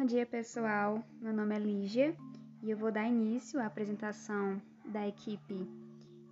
Bom 0.00 0.04
dia, 0.06 0.24
pessoal. 0.24 1.04
Meu 1.20 1.32
nome 1.32 1.54
é 1.54 1.58
Lígia 1.58 2.16
e 2.62 2.70
eu 2.70 2.76
vou 2.78 2.92
dar 2.92 3.08
início 3.08 3.60
à 3.60 3.66
apresentação 3.66 4.62
da 4.84 5.06
equipe 5.06 5.68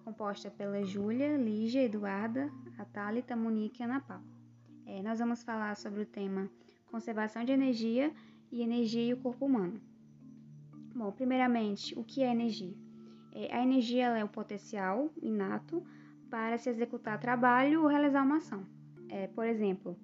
composta 0.04 0.50
pela 0.50 0.84
Júlia, 0.84 1.36
Lígia, 1.36 1.84
Eduarda, 1.84 2.50
a 2.78 2.84
Thalita, 2.84 3.36
Monique 3.36 3.82
e 3.82 3.84
Ana 3.84 4.00
Paula. 4.00 4.24
É, 4.86 5.02
nós 5.02 5.18
vamos 5.18 5.42
falar 5.42 5.76
sobre 5.76 6.02
o 6.02 6.06
tema 6.06 6.48
conservação 6.86 7.44
de 7.44 7.52
energia 7.52 8.14
e 8.50 8.62
energia 8.62 9.04
e 9.04 9.12
o 9.12 9.18
corpo 9.18 9.46
humano. 9.46 9.80
Bom, 10.94 11.12
primeiramente, 11.12 11.98
o 11.98 12.04
que 12.04 12.22
é 12.22 12.30
energia? 12.30 12.74
É, 13.32 13.54
a 13.54 13.62
energia 13.62 14.06
é 14.16 14.24
o 14.24 14.28
potencial 14.28 15.12
inato 15.20 15.84
para 16.30 16.58
se 16.58 16.68
executar 16.68 17.18
trabalho 17.18 17.82
ou 17.82 17.88
realizar 17.88 18.22
uma 18.22 18.36
ação. 18.36 18.66
É, 19.08 19.26
por 19.28 19.46
exemplo, 19.46 19.96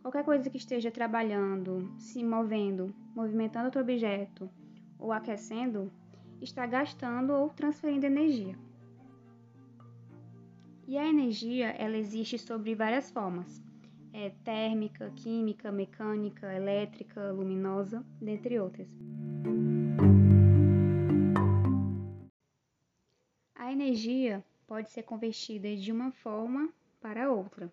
qualquer 0.00 0.24
coisa 0.24 0.48
que 0.48 0.56
esteja 0.56 0.90
trabalhando, 0.90 1.92
se 1.98 2.22
movendo, 2.22 2.94
movimentando 3.14 3.66
outro 3.66 3.80
objeto 3.80 4.48
ou 4.98 5.12
aquecendo, 5.12 5.90
está 6.40 6.66
gastando 6.66 7.32
ou 7.32 7.48
transferindo 7.48 8.06
energia. 8.06 8.56
E 10.86 10.98
a 10.98 11.08
energia, 11.08 11.70
ela 11.70 11.96
existe 11.96 12.38
sobre 12.38 12.74
várias 12.74 13.10
formas. 13.10 13.62
É 14.12 14.30
térmica, 14.44 15.10
química, 15.16 15.72
mecânica, 15.72 16.52
elétrica, 16.52 17.32
luminosa, 17.32 18.04
dentre 18.20 18.58
outras. 18.60 18.88
A 23.54 23.72
energia 23.72 24.44
pode 24.72 24.90
ser 24.90 25.02
convertida 25.02 25.76
de 25.76 25.92
uma 25.92 26.10
forma 26.10 26.72
para 26.98 27.30
outra. 27.30 27.70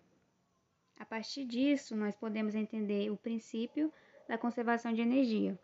A 0.98 1.04
partir 1.06 1.46
disso, 1.46 1.96
nós 1.96 2.14
podemos 2.14 2.54
entender 2.54 3.10
o 3.10 3.16
princípio 3.16 3.90
da 4.28 4.36
conservação 4.36 4.92
de 4.92 5.00
energia, 5.00 5.58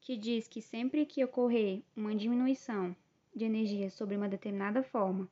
que 0.00 0.16
diz 0.16 0.46
que 0.46 0.62
sempre 0.62 1.04
que 1.04 1.24
ocorrer 1.24 1.82
uma 1.96 2.14
diminuição 2.14 2.94
de 3.34 3.44
energia 3.44 3.90
sobre 3.90 4.16
uma 4.16 4.28
determinada 4.28 4.80
forma, 4.80 5.28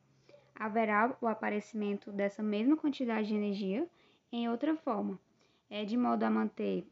haverá 0.56 1.16
o 1.20 1.28
aparecimento 1.28 2.10
dessa 2.10 2.42
mesma 2.42 2.76
quantidade 2.76 3.28
de 3.28 3.36
energia 3.36 3.88
em 4.32 4.48
outra 4.48 4.74
forma, 4.74 5.20
é 5.70 5.84
de 5.84 5.96
modo 5.96 6.24
a 6.24 6.30
manter 6.30 6.84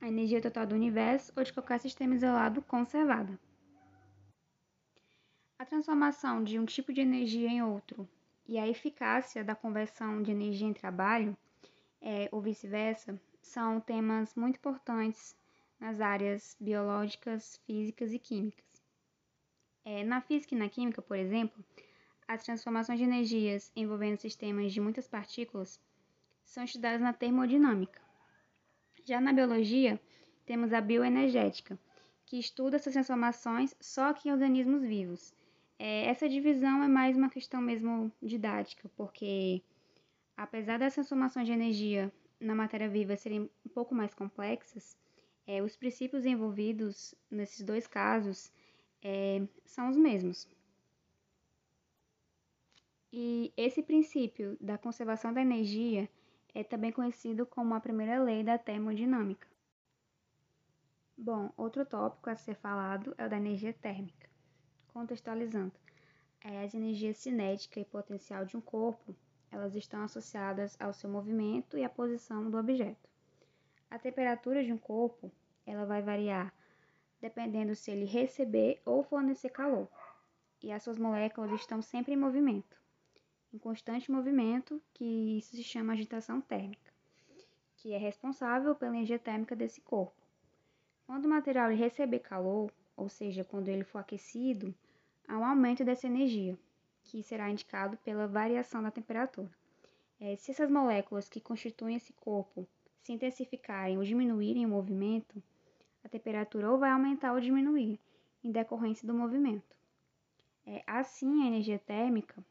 a 0.00 0.08
energia 0.08 0.40
total 0.40 0.66
do 0.66 0.74
universo 0.74 1.30
ou 1.36 1.44
de 1.44 1.52
qualquer 1.52 1.78
sistema 1.78 2.14
isolado 2.14 2.62
conservada. 2.62 3.38
A 5.64 5.66
transformação 5.66 6.44
de 6.44 6.58
um 6.58 6.66
tipo 6.66 6.92
de 6.92 7.00
energia 7.00 7.48
em 7.48 7.62
outro 7.62 8.06
e 8.46 8.58
a 8.58 8.68
eficácia 8.68 9.42
da 9.42 9.54
conversão 9.54 10.22
de 10.22 10.30
energia 10.30 10.68
em 10.68 10.74
trabalho, 10.74 11.34
é, 12.02 12.28
ou 12.30 12.42
vice-versa, 12.42 13.18
são 13.40 13.80
temas 13.80 14.34
muito 14.34 14.56
importantes 14.56 15.34
nas 15.80 16.02
áreas 16.02 16.54
biológicas, 16.60 17.58
físicas 17.66 18.12
e 18.12 18.18
químicas. 18.18 18.84
É, 19.86 20.04
na 20.04 20.20
física 20.20 20.54
e 20.54 20.58
na 20.58 20.68
química, 20.68 21.00
por 21.00 21.16
exemplo, 21.16 21.64
as 22.28 22.44
transformações 22.44 22.98
de 22.98 23.06
energias 23.06 23.72
envolvendo 23.74 24.20
sistemas 24.20 24.70
de 24.70 24.82
muitas 24.82 25.08
partículas 25.08 25.80
são 26.44 26.62
estudadas 26.62 27.00
na 27.00 27.14
termodinâmica. 27.14 28.02
Já 29.02 29.18
na 29.18 29.32
biologia, 29.32 29.98
temos 30.44 30.74
a 30.74 30.80
bioenergética, 30.82 31.78
que 32.26 32.38
estuda 32.38 32.76
essas 32.76 32.92
transformações 32.92 33.74
só 33.80 34.12
que 34.12 34.28
em 34.28 34.32
organismos 34.32 34.82
vivos. 34.82 35.34
É, 35.78 36.06
essa 36.06 36.28
divisão 36.28 36.82
é 36.82 36.88
mais 36.88 37.16
uma 37.16 37.28
questão 37.30 37.60
mesmo 37.60 38.12
didática, 38.22 38.88
porque 38.96 39.62
apesar 40.36 40.78
das 40.78 40.94
transformações 40.94 41.46
de 41.46 41.52
energia 41.52 42.12
na 42.40 42.54
matéria 42.54 42.88
viva 42.88 43.16
serem 43.16 43.50
um 43.64 43.68
pouco 43.72 43.94
mais 43.94 44.14
complexas, 44.14 44.96
é, 45.46 45.62
os 45.62 45.76
princípios 45.76 46.24
envolvidos 46.24 47.14
nesses 47.30 47.62
dois 47.62 47.86
casos 47.86 48.52
é, 49.02 49.42
são 49.64 49.90
os 49.90 49.96
mesmos. 49.96 50.48
E 53.12 53.52
esse 53.56 53.82
princípio 53.82 54.56
da 54.60 54.76
conservação 54.76 55.32
da 55.32 55.40
energia 55.40 56.08
é 56.54 56.64
também 56.64 56.90
conhecido 56.92 57.46
como 57.46 57.74
a 57.74 57.80
primeira 57.80 58.22
lei 58.22 58.42
da 58.42 58.58
termodinâmica. 58.58 59.46
Bom, 61.16 61.52
outro 61.56 61.86
tópico 61.86 62.28
a 62.28 62.36
ser 62.36 62.56
falado 62.56 63.14
é 63.16 63.26
o 63.26 63.30
da 63.30 63.36
energia 63.36 63.72
térmica. 63.72 64.33
Contextualizando, 64.94 65.72
é, 66.40 66.64
as 66.64 66.72
energias 66.72 67.18
cinética 67.18 67.78
e 67.78 67.84
potencial 67.84 68.46
de 68.46 68.56
um 68.56 68.62
corpo, 68.62 69.14
elas 69.50 69.74
estão 69.74 70.02
associadas 70.02 70.74
ao 70.80 70.94
seu 70.94 71.10
movimento 71.10 71.76
e 71.76 71.84
à 71.84 71.88
posição 71.90 72.50
do 72.50 72.56
objeto. 72.56 73.06
A 73.90 73.98
temperatura 73.98 74.64
de 74.64 74.72
um 74.72 74.78
corpo, 74.78 75.30
ela 75.66 75.84
vai 75.84 76.00
variar 76.00 76.54
dependendo 77.20 77.74
se 77.74 77.90
ele 77.90 78.06
receber 78.06 78.80
ou 78.86 79.02
fornecer 79.02 79.50
calor, 79.50 79.88
e 80.62 80.72
as 80.72 80.82
suas 80.82 80.98
moléculas 80.98 81.52
estão 81.52 81.82
sempre 81.82 82.14
em 82.14 82.16
movimento 82.16 82.82
em 83.54 83.58
constante 83.58 84.10
movimento, 84.10 84.82
que 84.92 85.38
isso 85.38 85.54
se 85.54 85.62
chama 85.62 85.92
agitação 85.92 86.40
térmica, 86.40 86.92
que 87.76 87.92
é 87.92 87.98
responsável 87.98 88.74
pela 88.74 88.96
energia 88.96 89.18
térmica 89.18 89.54
desse 89.54 89.80
corpo. 89.80 90.20
Quando 91.06 91.26
o 91.26 91.28
material 91.28 91.70
receber 91.70 92.18
calor, 92.18 92.72
ou 92.96 93.08
seja, 93.08 93.44
quando 93.44 93.68
ele 93.68 93.84
for 93.84 93.98
aquecido, 93.98 94.74
há 95.28 95.38
um 95.38 95.44
aumento 95.44 95.84
dessa 95.84 96.06
energia, 96.06 96.58
que 97.02 97.22
será 97.22 97.50
indicado 97.50 97.96
pela 97.98 98.26
variação 98.26 98.82
da 98.82 98.90
temperatura. 98.90 99.50
É, 100.20 100.36
se 100.36 100.50
essas 100.50 100.70
moléculas 100.70 101.28
que 101.28 101.40
constituem 101.40 101.96
esse 101.96 102.12
corpo 102.12 102.66
se 103.02 103.12
intensificarem 103.12 103.98
ou 103.98 104.04
diminuírem 104.04 104.64
o 104.64 104.68
movimento, 104.70 105.42
a 106.02 106.08
temperatura 106.08 106.70
ou 106.70 106.78
vai 106.78 106.90
aumentar 106.90 107.32
ou 107.32 107.40
diminuir, 107.40 107.98
em 108.42 108.50
decorrência 108.50 109.06
do 109.06 109.14
movimento. 109.14 109.74
É, 110.66 110.82
assim, 110.86 111.42
a 111.42 111.46
energia 111.46 111.78
térmica 111.78 112.44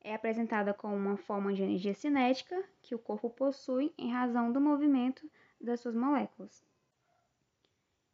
é 0.00 0.14
apresentada 0.14 0.72
como 0.72 0.96
uma 0.96 1.16
forma 1.16 1.52
de 1.52 1.62
energia 1.62 1.94
cinética 1.94 2.62
que 2.80 2.94
o 2.94 2.98
corpo 2.98 3.28
possui 3.28 3.92
em 3.98 4.10
razão 4.10 4.50
do 4.50 4.60
movimento 4.60 5.30
das 5.60 5.80
suas 5.80 5.94
moléculas. 5.94 6.64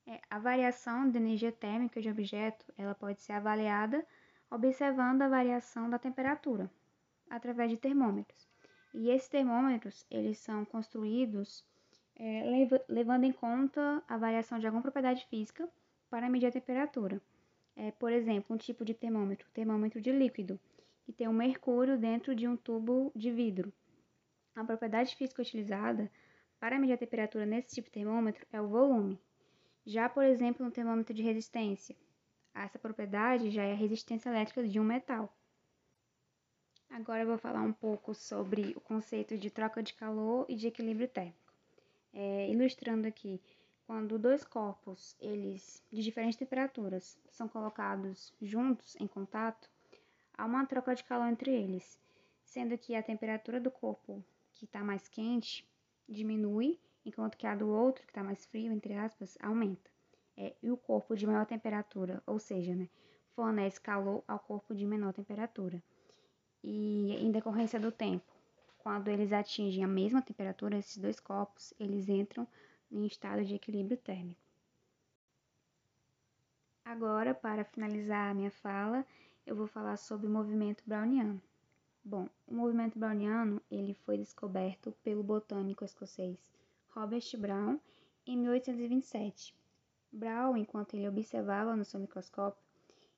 É, 0.06 0.20
a 0.30 0.38
variação 0.38 1.10
de 1.10 1.18
energia 1.18 1.50
térmica 1.50 2.00
de 2.00 2.08
objeto 2.08 2.64
ela 2.78 2.94
pode 2.94 3.20
ser 3.20 3.32
avaliada 3.32 4.06
observando 4.48 5.22
a 5.22 5.28
variação 5.28 5.90
da 5.90 5.98
temperatura 5.98 6.70
através 7.28 7.70
de 7.70 7.76
termômetros. 7.76 8.48
E 8.94 9.10
esses 9.10 9.28
termômetros 9.28 10.06
eles 10.10 10.38
são 10.38 10.64
construídos 10.64 11.64
é, 12.14 12.68
levando 12.88 13.24
em 13.24 13.32
conta 13.32 14.02
a 14.08 14.16
variação 14.16 14.58
de 14.58 14.66
alguma 14.66 14.82
propriedade 14.82 15.26
física 15.26 15.68
para 16.08 16.30
medir 16.30 16.46
a 16.46 16.52
temperatura. 16.52 17.20
É, 17.74 17.90
por 17.90 18.12
exemplo, 18.12 18.54
um 18.54 18.58
tipo 18.58 18.84
de 18.84 18.94
termômetro, 18.94 19.46
termômetro 19.52 20.00
de 20.00 20.10
líquido, 20.10 20.58
que 21.04 21.12
tem 21.12 21.28
um 21.28 21.32
mercúrio 21.32 21.98
dentro 21.98 22.34
de 22.34 22.48
um 22.48 22.56
tubo 22.56 23.12
de 23.14 23.30
vidro. 23.30 23.72
A 24.54 24.64
propriedade 24.64 25.14
física 25.14 25.42
utilizada 25.42 26.10
para 26.58 26.78
medir 26.78 26.94
a 26.94 26.98
temperatura 26.98 27.44
nesse 27.44 27.74
tipo 27.74 27.88
de 27.88 27.92
termômetro 27.92 28.46
é 28.50 28.60
o 28.60 28.68
volume. 28.68 29.20
Já, 29.86 30.08
por 30.08 30.24
exemplo, 30.24 30.66
no 30.66 30.72
termômetro 30.72 31.14
de 31.14 31.22
resistência, 31.22 31.94
essa 32.52 32.76
propriedade 32.76 33.52
já 33.52 33.62
é 33.62 33.70
a 33.70 33.76
resistência 33.76 34.28
elétrica 34.28 34.66
de 34.66 34.80
um 34.80 34.84
metal. 34.84 35.32
Agora 36.90 37.22
eu 37.22 37.26
vou 37.28 37.38
falar 37.38 37.62
um 37.62 37.72
pouco 37.72 38.12
sobre 38.12 38.72
o 38.76 38.80
conceito 38.80 39.38
de 39.38 39.48
troca 39.48 39.80
de 39.80 39.94
calor 39.94 40.44
e 40.48 40.56
de 40.56 40.66
equilíbrio 40.66 41.06
térmico. 41.06 41.54
É, 42.12 42.50
ilustrando 42.50 43.06
aqui, 43.06 43.40
quando 43.86 44.18
dois 44.18 44.42
corpos 44.42 45.14
eles 45.20 45.80
de 45.92 46.02
diferentes 46.02 46.36
temperaturas 46.36 47.16
são 47.28 47.46
colocados 47.46 48.34
juntos 48.42 48.96
em 48.96 49.06
contato, 49.06 49.70
há 50.36 50.46
uma 50.46 50.66
troca 50.66 50.96
de 50.96 51.04
calor 51.04 51.28
entre 51.28 51.52
eles, 51.52 51.96
sendo 52.42 52.76
que 52.76 52.96
a 52.96 53.02
temperatura 53.04 53.60
do 53.60 53.70
corpo 53.70 54.24
que 54.52 54.64
está 54.64 54.82
mais 54.82 55.06
quente 55.06 55.64
diminui, 56.08 56.80
enquanto 57.06 57.38
que 57.38 57.46
a 57.46 57.54
do 57.54 57.68
outro, 57.68 58.04
que 58.04 58.10
está 58.10 58.22
mais 58.22 58.44
frio, 58.46 58.72
entre 58.72 58.92
aspas, 58.94 59.38
aumenta. 59.40 59.88
É, 60.36 60.54
e 60.60 60.70
o 60.70 60.76
corpo 60.76 61.14
de 61.14 61.26
maior 61.26 61.46
temperatura, 61.46 62.22
ou 62.26 62.38
seja, 62.38 62.74
né, 62.74 62.88
fornece 63.34 63.80
calor 63.80 64.24
ao 64.26 64.40
corpo 64.40 64.74
de 64.74 64.84
menor 64.84 65.12
temperatura. 65.14 65.82
E 66.62 67.14
em 67.14 67.30
decorrência 67.30 67.78
do 67.78 67.92
tempo, 67.92 68.30
quando 68.78 69.08
eles 69.08 69.32
atingem 69.32 69.84
a 69.84 69.88
mesma 69.88 70.20
temperatura, 70.20 70.76
esses 70.76 70.98
dois 70.98 71.20
corpos, 71.20 71.72
eles 71.78 72.08
entram 72.08 72.46
em 72.90 73.06
estado 73.06 73.44
de 73.44 73.54
equilíbrio 73.54 73.96
térmico. 73.96 74.40
Agora, 76.84 77.34
para 77.34 77.64
finalizar 77.64 78.30
a 78.30 78.34
minha 78.34 78.50
fala, 78.50 79.06
eu 79.46 79.54
vou 79.56 79.66
falar 79.66 79.96
sobre 79.96 80.26
o 80.26 80.30
movimento 80.30 80.82
browniano. 80.86 81.40
Bom, 82.04 82.28
o 82.46 82.54
movimento 82.54 82.98
browniano 82.98 83.60
ele 83.70 83.94
foi 83.94 84.18
descoberto 84.18 84.92
pelo 85.02 85.22
botânico 85.22 85.84
escocês 85.84 86.38
Robert 86.96 87.36
Brown 87.36 87.78
em 88.26 88.38
1827. 88.38 89.54
Brown, 90.10 90.56
enquanto 90.56 90.94
ele 90.94 91.06
observava 91.06 91.76
no 91.76 91.84
seu 91.84 92.00
microscópio, 92.00 92.64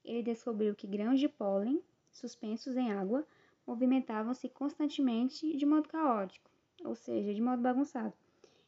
ele 0.04 0.20
descobriu 0.20 0.74
que 0.74 0.84
grãos 0.84 1.20
de 1.20 1.28
pólen 1.28 1.80
suspensos 2.10 2.76
em 2.76 2.90
água 2.90 3.24
movimentavam-se 3.64 4.48
constantemente 4.48 5.56
de 5.56 5.64
modo 5.64 5.88
caótico, 5.88 6.50
ou 6.84 6.96
seja, 6.96 7.32
de 7.32 7.40
modo 7.40 7.62
bagunçado. 7.62 8.12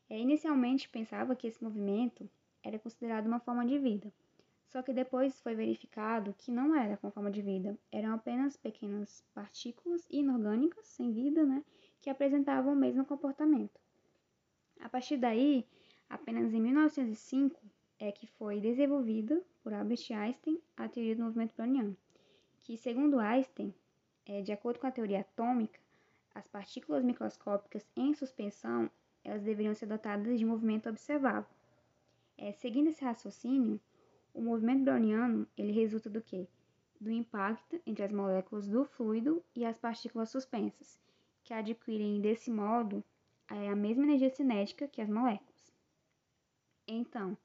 É, 0.08 0.16
inicialmente 0.16 0.88
pensava 0.88 1.34
que 1.34 1.48
esse 1.48 1.60
movimento 1.60 2.30
era 2.62 2.78
considerado 2.78 3.26
uma 3.26 3.40
forma 3.40 3.66
de 3.66 3.80
vida, 3.80 4.12
só 4.68 4.80
que 4.80 4.92
depois 4.92 5.40
foi 5.40 5.56
verificado 5.56 6.36
que 6.38 6.52
não 6.52 6.72
era 6.72 6.96
com 6.96 7.10
forma 7.10 7.32
de 7.32 7.42
vida, 7.42 7.76
eram 7.90 8.14
apenas 8.14 8.56
pequenas 8.56 9.24
partículas 9.34 10.06
inorgânicas, 10.08 10.86
sem 10.86 11.10
vida, 11.10 11.44
né, 11.44 11.64
que 12.00 12.08
apresentavam 12.08 12.74
o 12.74 12.76
mesmo 12.76 13.04
comportamento. 13.04 13.79
A 14.80 14.88
partir 14.88 15.18
daí, 15.18 15.66
apenas 16.08 16.52
em 16.54 16.60
1905 16.60 17.60
é 17.98 18.10
que 18.10 18.26
foi 18.26 18.60
desenvolvida 18.60 19.42
por 19.62 19.74
Albert 19.74 20.06
Einstein 20.10 20.58
a 20.76 20.88
teoria 20.88 21.14
do 21.14 21.22
movimento 21.22 21.54
browniano, 21.54 21.96
que, 22.60 22.76
segundo 22.78 23.18
Einstein, 23.18 23.74
é, 24.24 24.40
de 24.40 24.52
acordo 24.52 24.80
com 24.80 24.86
a 24.86 24.90
teoria 24.90 25.20
atômica, 25.20 25.78
as 26.34 26.46
partículas 26.46 27.04
microscópicas 27.04 27.86
em 27.94 28.14
suspensão 28.14 28.90
elas 29.22 29.42
deveriam 29.42 29.74
ser 29.74 29.86
dotadas 29.86 30.38
de 30.38 30.44
movimento 30.46 30.88
observável. 30.88 31.50
É, 32.38 32.52
seguindo 32.52 32.88
esse 32.88 33.04
raciocínio, 33.04 33.78
o 34.32 34.40
movimento 34.40 34.84
browniano 34.84 35.46
ele 35.58 35.72
resulta 35.72 36.08
do 36.08 36.22
quê? 36.22 36.46
Do 36.98 37.10
impacto 37.10 37.78
entre 37.86 38.04
as 38.04 38.12
moléculas 38.12 38.66
do 38.66 38.84
fluido 38.84 39.44
e 39.54 39.64
as 39.64 39.78
partículas 39.78 40.30
suspensas, 40.30 40.98
que 41.44 41.52
adquirem 41.52 42.20
desse 42.20 42.50
modo 42.50 43.04
é, 43.50 43.68
a 43.68 43.76
mesma 43.76 44.04
energia 44.04 44.30
cinética 44.30 44.88
que 44.88 45.02
as 45.02 45.08
moléculas. 45.08 45.72
Então, 46.86 47.36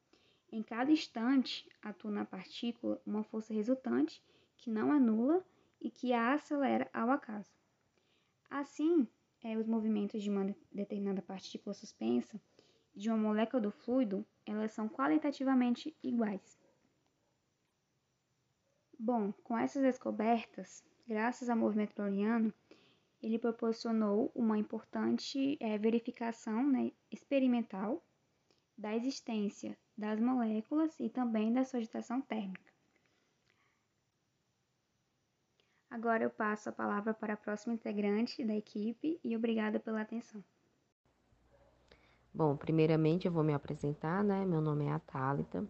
em 0.51 0.63
cada 0.63 0.91
instante 0.91 1.67
atua 1.81 2.11
na 2.11 2.25
partícula 2.25 3.01
uma 3.05 3.23
força 3.23 3.53
resultante 3.53 4.23
que 4.57 4.69
não 4.69 4.93
é 4.93 4.99
nula 4.99 5.43
e 5.81 5.89
que 5.89 6.13
a 6.13 6.33
acelera 6.33 6.89
ao 6.93 7.09
acaso. 7.09 7.51
Assim, 8.49 9.07
é, 9.43 9.57
os 9.57 9.67
movimentos 9.67 10.23
de 10.23 10.29
uma 10.29 10.55
determinada 10.71 11.21
partícula 11.21 11.73
suspensa 11.73 12.39
de 12.95 13.09
uma 13.09 13.17
molécula 13.17 13.61
do 13.61 13.71
fluido, 13.71 14.25
elas 14.45 14.71
são 14.71 14.87
qualitativamente 14.87 15.95
iguais. 16.01 16.57
Bom, 18.97 19.33
com 19.43 19.57
essas 19.57 19.81
descobertas, 19.83 20.83
graças 21.05 21.49
ao 21.49 21.57
movimento 21.57 21.93
browniano, 21.93 22.53
ele 23.21 23.39
proporcionou 23.39 24.31
uma 24.35 24.57
importante 24.57 25.57
é, 25.59 25.77
verificação 25.77 26.63
né, 26.63 26.91
experimental 27.11 28.03
da 28.77 28.95
existência 28.95 29.77
das 29.97 30.19
moléculas 30.19 30.99
e 30.99 31.09
também 31.09 31.53
da 31.53 31.63
sua 31.63 31.79
agitação 31.79 32.21
térmica. 32.21 32.73
Agora 35.89 36.23
eu 36.23 36.29
passo 36.29 36.67
a 36.67 36.73
palavra 36.73 37.13
para 37.13 37.33
a 37.33 37.37
próxima 37.37 37.73
integrante 37.73 38.43
da 38.43 38.53
equipe 38.53 39.19
e 39.23 39.35
obrigada 39.35 39.79
pela 39.79 40.01
atenção. 40.01 40.43
Bom, 42.33 42.57
primeiramente 42.57 43.27
eu 43.27 43.31
vou 43.31 43.45
me 43.45 43.53
apresentar, 43.53 44.21
né? 44.21 44.45
Meu 44.45 44.59
nome 44.59 44.85
é 44.85 44.91
Atálita. 44.91 45.65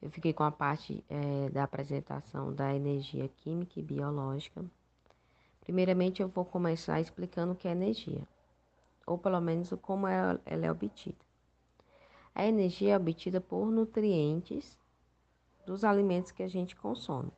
Eu 0.00 0.08
fiquei 0.08 0.32
com 0.32 0.44
a 0.44 0.52
parte 0.52 1.04
é, 1.08 1.50
da 1.50 1.64
apresentação 1.64 2.54
da 2.54 2.72
energia 2.72 3.28
química 3.28 3.80
e 3.80 3.82
biológica. 3.82 4.64
Primeiramente 5.66 6.22
eu 6.22 6.28
vou 6.28 6.44
começar 6.44 7.00
explicando 7.00 7.52
o 7.52 7.56
que 7.56 7.66
é 7.66 7.72
energia, 7.72 8.22
ou 9.04 9.18
pelo 9.18 9.40
menos 9.40 9.68
como 9.82 10.06
ela 10.06 10.40
é 10.46 10.70
obtida. 10.70 11.18
A 12.32 12.46
energia 12.46 12.94
é 12.94 12.96
obtida 12.96 13.40
por 13.40 13.66
nutrientes 13.66 14.78
dos 15.66 15.82
alimentos 15.82 16.30
que 16.30 16.44
a 16.44 16.48
gente 16.48 16.76
consome 16.76 17.32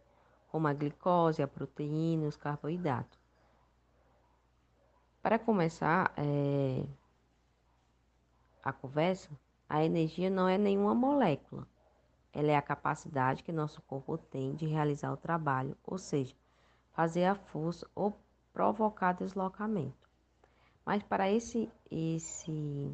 como 0.49 0.69
a 0.69 0.75
glicose, 0.75 1.43
a 1.43 1.49
proteína, 1.49 2.29
os 2.29 2.37
carboidratos. 2.37 3.19
Para 5.23 5.39
começar 5.39 6.13
é, 6.19 6.85
a 8.63 8.73
conversa, 8.75 9.31
a 9.67 9.83
energia 9.83 10.29
não 10.29 10.47
é 10.47 10.59
nenhuma 10.59 10.95
molécula. 10.95 11.67
Ela 12.31 12.53
é 12.53 12.57
a 12.57 12.63
capacidade 12.63 13.43
que 13.43 13.53
nosso 13.53 13.81
corpo 13.83 14.19
tem 14.19 14.55
de 14.55 14.67
realizar 14.67 15.11
o 15.13 15.17
trabalho, 15.17 15.75
ou 15.83 15.97
seja, 15.97 16.35
fazer 16.99 17.27
a 17.27 17.37
força 17.37 17.89
ou 17.95 18.13
provocar 18.53 19.13
deslocamento. 19.13 20.11
Mas 20.85 21.01
para 21.01 21.31
esse 21.31 21.71
esse 21.89 22.93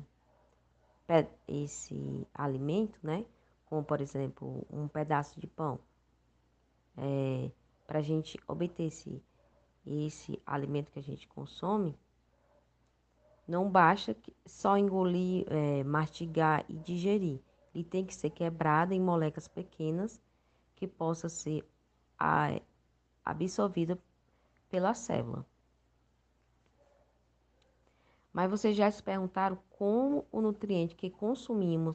esse 1.49 2.29
alimento, 2.35 2.99
né, 3.03 3.25
como 3.65 3.83
por 3.83 4.03
exemplo 4.03 4.67
um 4.71 4.87
pedaço 4.89 5.41
de 5.41 5.47
pão, 5.47 5.81
é, 6.99 7.51
para 7.87 8.01
a 8.01 8.03
gente 8.03 8.39
obter 8.47 8.89
esse, 8.89 9.23
esse 9.87 10.39
alimento 10.45 10.93
que 10.93 10.99
a 10.99 11.03
gente 11.03 11.27
consome, 11.27 11.99
não 13.49 13.71
basta 13.71 14.15
só 14.45 14.77
engolir, 14.77 15.47
é, 15.49 15.83
mastigar 15.83 16.63
e 16.69 16.75
digerir. 16.75 17.41
Ele 17.75 17.85
tem 17.85 18.05
que 18.05 18.15
ser 18.15 18.29
quebrado 18.29 18.93
em 18.93 19.01
moléculas 19.01 19.49
pequenas 19.49 20.21
que 20.77 20.87
possa 20.87 21.31
ser 21.31 21.67
a, 22.19 22.61
absorvida 23.25 23.99
pela 24.69 24.95
célula. 24.95 25.47
Mas 28.33 28.51
vocês 28.51 28.77
já 28.77 28.91
se 28.91 29.03
perguntaram 29.03 29.57
como 29.71 30.27
o 30.33 30.41
nutriente 30.41 30.97
que 30.97 31.09
consumimos, 31.09 31.95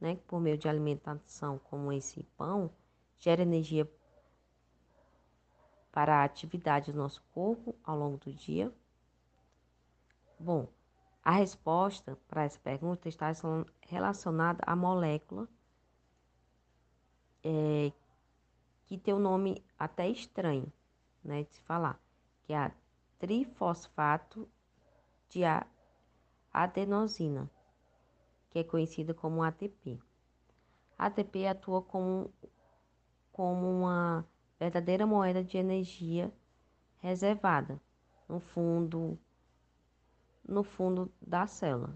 né, 0.00 0.16
por 0.28 0.40
meio 0.40 0.56
de 0.56 0.68
alimentação, 0.68 1.58
como 1.58 1.92
esse 1.92 2.22
pão, 2.36 2.70
gera 3.18 3.42
energia 3.42 3.90
para 5.90 6.20
a 6.20 6.24
atividade 6.24 6.92
do 6.92 6.98
nosso 6.98 7.22
corpo 7.32 7.74
ao 7.82 7.98
longo 7.98 8.18
do 8.18 8.32
dia? 8.32 8.72
Bom, 10.38 10.68
a 11.24 11.32
resposta 11.32 12.16
para 12.28 12.44
essa 12.44 12.60
pergunta 12.60 13.08
está 13.08 13.32
relacionada 13.80 14.62
à 14.64 14.76
molécula 14.76 15.48
é, 17.42 17.92
que 18.86 18.96
tem 18.96 19.12
um 19.12 19.18
nome 19.18 19.62
até 19.78 20.08
estranho 20.08 20.72
né, 21.22 21.42
de 21.42 21.54
se 21.54 21.60
falar, 21.62 22.00
que 22.44 22.52
é 22.52 22.58
a 22.58 22.72
trifosfato 23.18 24.48
de 25.28 25.42
adenosina, 26.52 27.50
que 28.50 28.60
é 28.60 28.64
conhecida 28.64 29.12
como 29.12 29.42
ATP. 29.42 30.00
A 30.98 31.06
ATP 31.06 31.46
atua 31.46 31.82
como, 31.82 32.32
como 33.32 33.70
uma 33.70 34.24
verdadeira 34.58 35.06
moeda 35.06 35.42
de 35.42 35.58
energia 35.58 36.32
reservada 37.00 37.80
no 38.28 38.40
fundo 38.40 39.18
no 40.48 40.62
fundo 40.62 41.12
da 41.20 41.46
célula. 41.46 41.94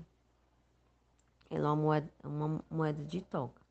Ela 1.49 1.69
é 1.69 1.71
uma 1.71 1.76
moeda, 1.76 2.12
uma 2.25 2.64
moeda 2.69 3.05
de 3.05 3.21
toca. 3.23 3.62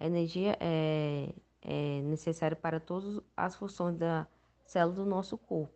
A 0.00 0.06
energia 0.06 0.56
é, 0.60 1.32
é 1.64 2.02
necessária 2.02 2.56
para 2.56 2.78
todas 2.78 3.20
as 3.34 3.56
funções 3.56 3.96
da 3.96 4.26
célula 4.64 4.96
do 4.96 5.06
nosso 5.06 5.38
corpo, 5.38 5.74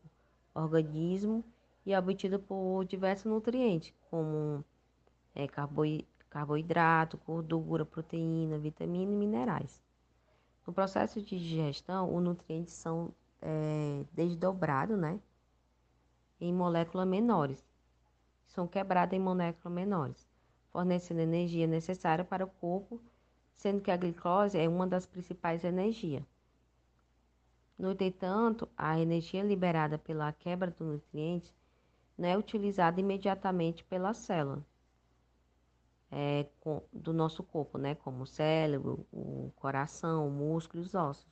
organismo 0.54 1.42
e 1.86 1.94
é 1.94 1.98
obtida 1.98 2.38
por 2.38 2.84
diversos 2.84 3.24
nutrientes, 3.24 3.94
como 4.10 4.62
é, 5.34 5.46
carboidrato, 6.28 7.18
gordura, 7.26 7.86
proteína, 7.86 8.58
vitamina 8.58 9.10
e 9.10 9.16
minerais. 9.16 9.82
No 10.66 10.72
processo 10.72 11.22
de 11.22 11.38
digestão, 11.38 12.14
os 12.14 12.22
nutrientes 12.22 12.74
são 12.74 13.14
é, 13.40 14.04
desdobrados 14.12 14.98
né, 14.98 15.18
em 16.38 16.52
moléculas 16.52 17.08
menores, 17.08 17.66
são 18.46 18.68
quebrados 18.68 19.16
em 19.16 19.20
moléculas 19.20 19.74
menores, 19.74 20.28
fornecendo 20.70 21.20
energia 21.20 21.66
necessária 21.66 22.24
para 22.24 22.44
o 22.44 22.48
corpo, 22.48 23.00
sendo 23.58 23.82
que 23.82 23.90
a 23.90 23.96
glicose 23.96 24.56
é 24.56 24.66
uma 24.66 24.86
das 24.86 25.04
principais 25.04 25.64
energias. 25.64 26.24
No 27.78 27.92
entanto, 27.92 28.68
a 28.76 28.98
energia 28.98 29.42
liberada 29.42 29.98
pela 29.98 30.32
quebra 30.32 30.70
dos 30.70 30.86
nutrientes 30.86 31.52
não 32.16 32.28
é 32.28 32.38
utilizada 32.38 33.00
imediatamente 33.00 33.84
pela 33.84 34.14
célula 34.14 34.64
é, 36.10 36.46
com, 36.60 36.82
do 36.92 37.12
nosso 37.12 37.42
corpo, 37.42 37.78
né? 37.78 37.94
Como 37.96 38.22
o 38.22 38.26
cérebro, 38.26 39.06
o 39.12 39.52
coração, 39.56 40.28
o 40.28 40.30
músculo 40.30 40.82
e 40.82 40.86
os 40.86 40.94
ossos. 40.94 41.26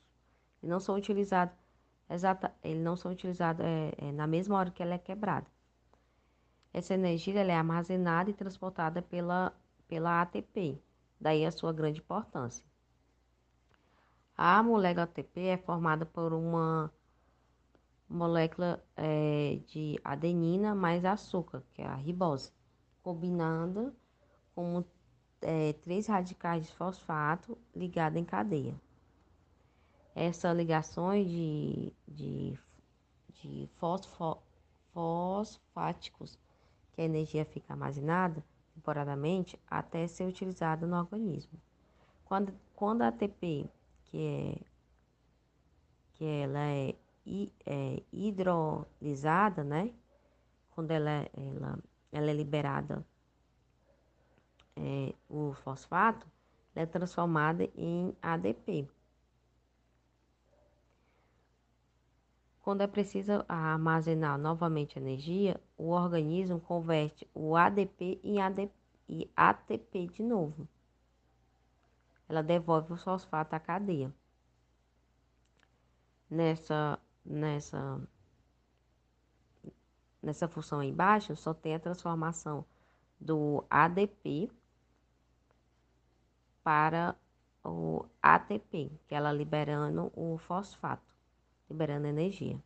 Eles 0.61 0.69
não 0.71 0.79
são 0.79 0.95
utilizados 0.95 1.55
exata, 2.09 2.53
eles 2.63 2.83
não 2.83 2.95
são 2.95 3.11
utilizados 3.11 3.65
é, 3.65 3.93
é, 3.97 4.11
na 4.11 4.27
mesma 4.27 4.57
hora 4.57 4.71
que 4.71 4.81
ela 4.83 4.93
é 4.95 4.97
quebrada. 4.97 5.47
Essa 6.73 6.93
energia 6.93 7.39
ela 7.41 7.51
é 7.51 7.55
armazenada 7.55 8.29
e 8.29 8.33
transportada 8.33 9.01
pela, 9.01 9.53
pela 9.87 10.21
ATP, 10.21 10.81
daí 11.19 11.45
a 11.45 11.51
sua 11.51 11.73
grande 11.73 11.99
importância. 11.99 12.63
A 14.35 14.61
molécula 14.61 15.03
ATP 15.03 15.47
é 15.47 15.57
formada 15.57 16.05
por 16.05 16.31
uma 16.31 16.91
molécula 18.07 18.83
é, 18.95 19.59
de 19.67 19.99
adenina 20.03 20.75
mais 20.75 21.03
açúcar, 21.03 21.63
que 21.73 21.81
é 21.81 21.87
a 21.87 21.95
ribose, 21.95 22.51
combinada 23.01 23.93
como 24.53 24.85
é, 25.41 25.73
três 25.73 26.07
radicais 26.07 26.67
de 26.67 26.73
fosfato 26.75 27.57
ligados 27.75 28.19
em 28.19 28.25
cadeia. 28.25 28.79
Essas 30.15 30.55
ligações 30.55 31.29
de, 31.29 31.93
de, 32.07 32.59
de 33.41 33.69
fosfo, 33.75 34.37
fosfáticos, 34.93 36.39
que 36.93 37.01
a 37.01 37.05
energia 37.05 37.45
fica 37.45 37.73
armazenada 37.73 38.43
temporadamente 38.77 39.59
até 39.67 40.07
ser 40.07 40.27
utilizada 40.27 40.85
no 40.85 40.95
organismo. 40.95 41.59
Quando, 42.23 42.53
quando 42.75 43.01
a 43.01 43.07
ATP, 43.07 43.69
que, 44.05 44.17
é, 44.17 44.59
que 46.13 46.25
ela 46.25 46.59
é, 46.59 46.95
é 47.65 48.03
hidrolisada, 48.13 49.63
né? 49.63 49.91
Quando 50.71 50.91
ela, 50.91 51.27
ela, 51.33 51.79
ela 52.11 52.29
é 52.29 52.33
liberada, 52.33 53.03
é, 54.75 55.13
o 55.27 55.53
fosfato, 55.53 56.27
ela 56.75 56.83
é 56.83 56.85
transformada 56.85 57.67
em 57.75 58.15
ADP. 58.21 58.87
Quando 62.67 62.81
é 62.81 62.87
preciso 62.87 63.45
armazenar 63.47 64.37
novamente 64.37 64.99
energia, 64.99 65.57
o 65.77 65.91
organismo 65.91 66.59
converte 66.59 67.25
o 67.33 67.55
ADP 67.55 68.19
em 68.21 68.41
ADP, 68.41 68.73
e 69.07 69.31
ATP 69.37 70.07
de 70.07 70.21
novo. 70.21 70.67
Ela 72.27 72.43
devolve 72.43 72.91
o 72.91 72.97
fosfato 72.97 73.55
à 73.55 73.59
cadeia. 73.61 74.13
Nessa, 76.29 76.99
nessa, 77.23 78.01
nessa 80.21 80.49
função 80.49 80.81
aí 80.81 80.89
embaixo, 80.89 81.37
só 81.37 81.53
tem 81.53 81.73
a 81.73 81.79
transformação 81.79 82.65
do 83.17 83.63
ADP 83.69 84.51
para 86.61 87.15
o 87.63 88.03
ATP, 88.21 88.91
que 89.07 89.15
é 89.15 89.17
ela 89.17 89.31
liberando 89.31 90.11
o 90.13 90.37
fosfato 90.37 91.16
liberando 91.69 92.07
energia. 92.07 92.61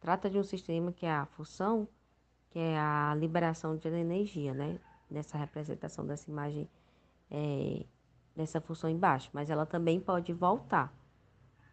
Trata 0.00 0.30
de 0.30 0.38
um 0.38 0.42
sistema 0.42 0.92
que 0.92 1.04
é 1.04 1.12
a 1.12 1.26
função, 1.26 1.86
que 2.50 2.58
é 2.58 2.78
a 2.78 3.14
liberação 3.14 3.76
de 3.76 3.88
energia, 3.88 4.54
né? 4.54 4.80
Nessa 5.10 5.36
representação 5.36 6.06
dessa 6.06 6.30
imagem, 6.30 6.68
é, 7.30 7.84
dessa 8.34 8.60
função 8.60 8.88
embaixo. 8.88 9.28
Mas 9.32 9.50
ela 9.50 9.66
também 9.66 10.00
pode 10.00 10.32
voltar. 10.32 10.92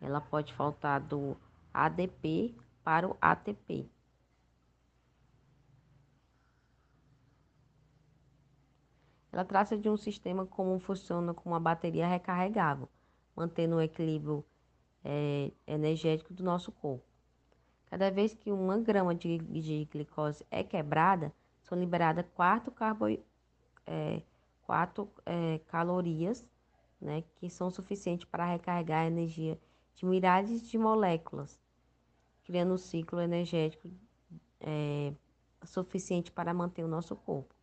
Ela 0.01 0.19
pode 0.19 0.53
voltar 0.53 0.99
do 0.99 1.37
ADP 1.73 2.53
para 2.83 3.07
o 3.07 3.17
ATP. 3.21 3.89
Ela 9.31 9.45
trata 9.45 9.77
de 9.77 9.87
um 9.87 9.97
sistema 9.97 10.45
como 10.45 10.79
funciona 10.79 11.33
com 11.33 11.49
uma 11.49 11.59
bateria 11.59 12.07
recarregável, 12.07 12.89
mantendo 13.35 13.75
o 13.75 13.81
equilíbrio 13.81 14.43
é, 15.09 15.51
energético 15.65 16.33
do 16.33 16.43
nosso 16.43 16.69
corpo. 16.69 17.05
Cada 17.89 18.11
vez 18.11 18.33
que 18.33 18.51
uma 18.51 18.77
grama 18.77 19.15
de, 19.15 19.37
de 19.37 19.85
glicose 19.85 20.45
é 20.51 20.65
quebrada, 20.65 21.33
são 21.63 21.79
liberadas 21.79 22.25
quatro, 22.35 22.69
carbo, 22.73 23.07
é, 23.07 24.21
é, 25.25 25.59
calorias, 25.67 26.45
né, 26.99 27.23
que 27.37 27.49
são 27.49 27.71
suficientes 27.71 28.27
para 28.27 28.45
recarregar 28.45 29.03
a 29.03 29.07
energia 29.07 29.57
de 29.95 30.05
milhares 30.05 30.69
de 30.69 30.77
moléculas, 30.77 31.57
criando 32.43 32.73
um 32.73 32.77
ciclo 32.77 33.21
energético 33.21 33.89
é, 34.59 35.13
suficiente 35.63 36.33
para 36.33 36.53
manter 36.53 36.83
o 36.83 36.87
nosso 36.87 37.15
corpo. 37.15 37.55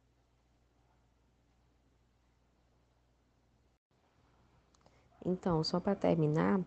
Então, 5.26 5.62
só 5.62 5.80
para 5.80 5.94
terminar, 5.94 6.60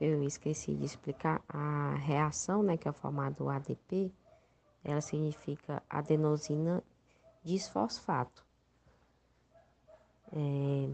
eu 0.00 0.22
esqueci 0.22 0.74
de 0.74 0.86
explicar, 0.86 1.42
a 1.46 1.94
reação, 1.96 2.62
né, 2.62 2.78
que 2.78 2.88
é 2.88 2.92
formada 2.92 3.34
do 3.34 3.50
ADP, 3.50 4.10
ela 4.82 5.02
significa 5.02 5.82
adenosina 5.90 6.82
disfosfato. 7.44 8.42
É, 10.32 10.90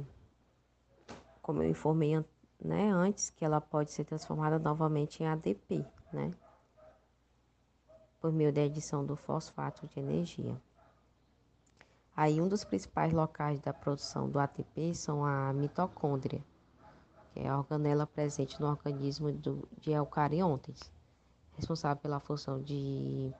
como 1.40 1.62
eu 1.62 1.70
informei 1.70 2.16
né, 2.60 2.90
antes, 2.90 3.30
que 3.30 3.44
ela 3.44 3.60
pode 3.60 3.92
ser 3.92 4.04
transformada 4.04 4.58
novamente 4.58 5.22
em 5.22 5.26
ADP, 5.26 5.86
né? 6.12 6.32
Por 8.20 8.32
meio 8.32 8.52
da 8.52 8.62
adição 8.62 9.06
do 9.06 9.14
fosfato 9.14 9.86
de 9.86 10.00
energia. 10.00 10.60
Aí, 12.16 12.40
um 12.40 12.48
dos 12.48 12.64
principais 12.64 13.12
locais 13.12 13.60
da 13.60 13.72
produção 13.72 14.28
do 14.28 14.40
ATP 14.40 14.94
são 14.94 15.24
a 15.24 15.52
mitocôndria 15.52 16.42
que 17.36 17.40
é 17.40 17.48
a 17.48 17.58
organela 17.58 18.06
presente 18.06 18.58
no 18.58 18.66
organismo 18.66 19.30
do, 19.30 19.68
de 19.78 19.92
eucariontes, 19.92 20.90
responsável 21.54 22.00
pela 22.00 22.18
função 22.18 22.62
de, 22.62 23.30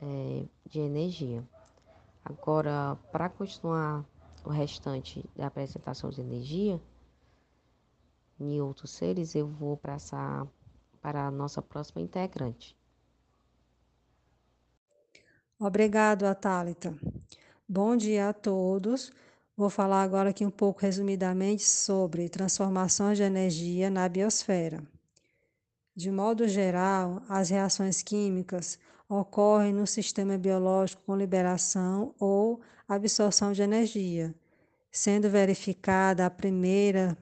é, 0.00 0.44
de 0.64 0.78
energia. 0.78 1.42
Agora, 2.24 2.96
para 3.10 3.28
continuar 3.28 4.04
o 4.44 4.48
restante 4.48 5.28
da 5.34 5.48
apresentação 5.48 6.08
de 6.08 6.20
energia 6.20 6.80
em 8.38 8.60
outros 8.60 8.92
seres, 8.92 9.34
eu 9.34 9.48
vou 9.48 9.76
passar 9.76 10.46
para 11.02 11.26
a 11.26 11.30
nossa 11.32 11.60
próxima 11.60 12.00
integrante. 12.00 12.76
Obrigado, 15.58 16.26
Atálita. 16.26 16.96
Bom 17.68 17.96
dia 17.96 18.28
a 18.28 18.32
todos. 18.32 19.12
Vou 19.56 19.70
falar 19.70 20.02
agora 20.02 20.30
aqui 20.30 20.44
um 20.44 20.50
pouco 20.50 20.80
resumidamente 20.80 21.62
sobre 21.62 22.28
transformações 22.28 23.16
de 23.16 23.22
energia 23.22 23.88
na 23.88 24.08
biosfera. 24.08 24.82
De 25.94 26.10
modo 26.10 26.48
geral, 26.48 27.22
as 27.28 27.50
reações 27.50 28.02
químicas 28.02 28.76
ocorrem 29.08 29.72
no 29.72 29.86
sistema 29.86 30.36
biológico 30.36 31.02
com 31.06 31.14
liberação 31.14 32.12
ou 32.18 32.60
absorção 32.88 33.52
de 33.52 33.62
energia, 33.62 34.34
sendo 34.90 35.30
verificada 35.30 36.26
a 36.26 36.30
primeira 36.30 37.16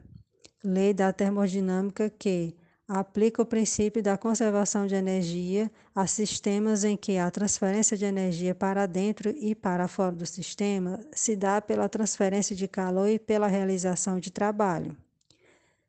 lei 0.65 0.95
da 0.95 1.13
termodinâmica 1.13 2.09
que 2.09 2.57
aplica 2.95 3.41
o 3.41 3.47
princípio 3.47 4.03
da 4.03 4.19
conservação 4.19 4.87
de 4.87 4.95
energia 4.95 5.71
a 5.95 6.07
sistemas 6.07 6.85
em 6.85 6.95
que 6.95 7.17
a 7.17 7.31
transferência 7.31 7.97
de 7.97 8.05
energia 8.05 8.55
para 8.55 8.85
dentro 8.85 9.31
e 9.31 9.55
para 9.55 9.89
fora 9.89 10.13
do 10.13 10.27
sistema 10.27 11.01
se 11.11 11.35
dá 11.35 11.59
pela 11.63 11.89
transferência 11.89 12.55
de 12.55 12.69
calor 12.69 13.09
e 13.09 13.19
pela 13.19 13.47
realização 13.47 14.21
de 14.21 14.31
trabalho. 14.31 14.95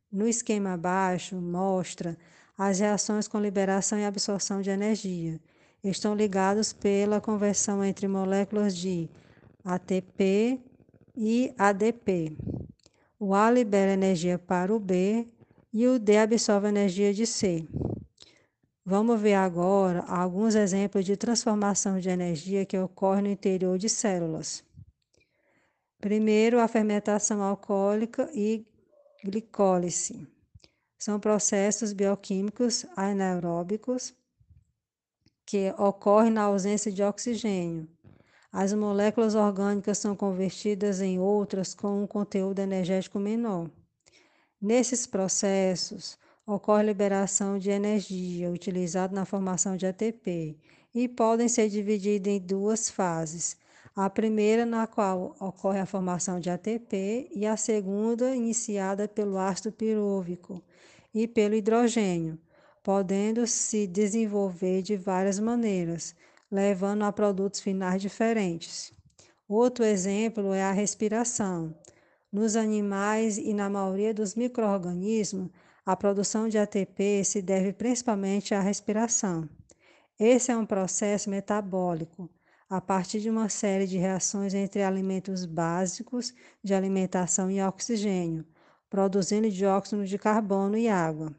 No 0.09 0.25
esquema 0.25 0.73
abaixo, 0.73 1.35
mostra 1.35 2.17
as 2.57 2.79
reações 2.79 3.27
com 3.27 3.37
liberação 3.37 3.99
e 3.99 4.05
absorção 4.05 4.61
de 4.61 4.69
energia. 4.69 5.41
Estão 5.83 6.15
ligados 6.15 6.71
pela 6.71 7.19
conversão 7.19 7.83
entre 7.83 8.07
moléculas 8.07 8.77
de 8.77 9.09
ATP 9.65 10.57
e 11.17 11.53
ADP. 11.57 12.37
O 13.19 13.35
A 13.35 13.51
libera 13.51 13.91
energia 13.91 14.39
para 14.39 14.73
o 14.73 14.79
B 14.79 15.27
e 15.73 15.87
o 15.87 15.97
D 15.97 16.17
absorve 16.17 16.67
a 16.67 16.69
energia 16.69 17.11
de 17.11 17.25
C. 17.25 17.67
Vamos 18.85 19.19
ver 19.19 19.33
agora 19.33 20.01
alguns 20.01 20.53
exemplos 20.53 21.03
de 21.03 21.17
transformação 21.17 21.99
de 21.99 22.09
energia 22.09 22.65
que 22.65 22.77
ocorre 22.77 23.21
no 23.21 23.29
interior 23.29 23.77
de 23.77 23.89
células. 23.89 24.63
Primeiro, 25.99 26.59
a 26.59 26.67
fermentação 26.67 27.41
alcoólica 27.41 28.29
e 28.33 28.67
glicólise. 29.23 30.27
São 30.99 31.19
processos 31.19 31.91
bioquímicos 31.93 32.85
anaeróbicos 32.95 34.13
que 35.45 35.73
ocorrem 35.77 36.31
na 36.31 36.43
ausência 36.43 36.91
de 36.91 37.01
oxigênio. 37.01 37.87
As 38.51 38.73
moléculas 38.73 39.33
orgânicas 39.33 39.97
são 39.97 40.15
convertidas 40.15 41.01
em 41.01 41.19
outras 41.19 41.73
com 41.73 42.03
um 42.03 42.07
conteúdo 42.07 42.59
energético 42.59 43.17
menor. 43.17 43.69
Nesses 44.63 45.05
processos, 45.05 46.17
ocorre 46.47 46.83
liberação 46.83 47.59
de 47.59 47.69
energia 47.69 48.49
utilizada 48.49 49.13
na 49.13 49.25
formação 49.25 49.75
de 49.75 49.85
ATP 49.85 50.57
e 50.95 51.05
podem 51.09 51.49
ser 51.49 51.67
divididos 51.67 52.31
em 52.31 52.39
duas 52.39 52.89
fases. 52.89 53.57
A 53.93 54.09
primeira, 54.09 54.65
na 54.65 54.87
qual 54.87 55.35
ocorre 55.37 55.81
a 55.81 55.85
formação 55.85 56.39
de 56.39 56.49
ATP, 56.49 57.29
e 57.35 57.45
a 57.45 57.57
segunda, 57.57 58.33
iniciada 58.33 59.05
pelo 59.05 59.37
ácido 59.37 59.69
pirúvico 59.69 60.63
e 61.13 61.27
pelo 61.27 61.55
hidrogênio, 61.55 62.39
podendo 62.81 63.45
se 63.45 63.85
desenvolver 63.85 64.81
de 64.81 64.95
várias 64.95 65.39
maneiras, 65.39 66.15
levando 66.49 67.03
a 67.03 67.11
produtos 67.11 67.59
finais 67.59 68.01
diferentes. 68.01 68.93
Outro 69.45 69.83
exemplo 69.83 70.53
é 70.53 70.63
a 70.63 70.71
respiração. 70.71 71.75
Nos 72.33 72.55
animais 72.55 73.37
e 73.37 73.53
na 73.53 73.69
maioria 73.69 74.11
dos 74.11 74.33
microorganismos, 74.33 75.51
a 75.85 75.95
produção 75.95 76.49
de 76.49 76.57
ATP 76.57 77.23
se 77.23 77.43
deve 77.43 77.71
principalmente 77.71 78.55
à 78.55 78.59
respiração. 78.59 79.47
Esse 80.19 80.51
é 80.51 80.57
um 80.57 80.65
processo 80.65 81.29
metabólico, 81.29 82.27
a 82.67 82.81
partir 82.81 83.19
de 83.19 83.29
uma 83.29 83.49
série 83.49 83.85
de 83.85 83.99
reações 83.99 84.55
entre 84.55 84.81
alimentos 84.81 85.45
básicos 85.45 86.33
de 86.63 86.73
alimentação 86.73 87.51
e 87.51 87.61
oxigênio, 87.61 88.43
produzindo 88.89 89.47
dióxido 89.47 90.03
de 90.03 90.17
carbono 90.17 90.75
e 90.75 90.89
água. 90.89 91.31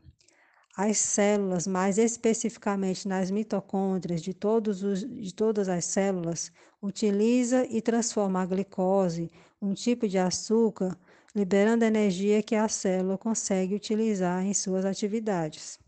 as 0.76 0.98
células, 0.98 1.66
mais 1.66 1.98
especificamente 1.98 3.08
nas 3.08 3.32
mitocôndrias 3.32 4.22
de, 4.22 4.30
os, 4.68 5.00
de 5.00 5.34
todas 5.34 5.68
as 5.68 5.84
células, 5.86 6.52
utiliza 6.80 7.66
e 7.68 7.80
transforma 7.80 8.42
a 8.42 8.46
glicose, 8.46 9.30
um 9.64 9.73
tipo 9.73 10.06
de 10.06 10.18
açúcar, 10.18 10.97
liberando 11.35 11.85
energia 11.85 12.42
que 12.42 12.54
a 12.54 12.68
célula 12.68 13.16
consegue 13.16 13.75
utilizar 13.75 14.44
em 14.44 14.52
suas 14.52 14.85
atividades. 14.85 15.78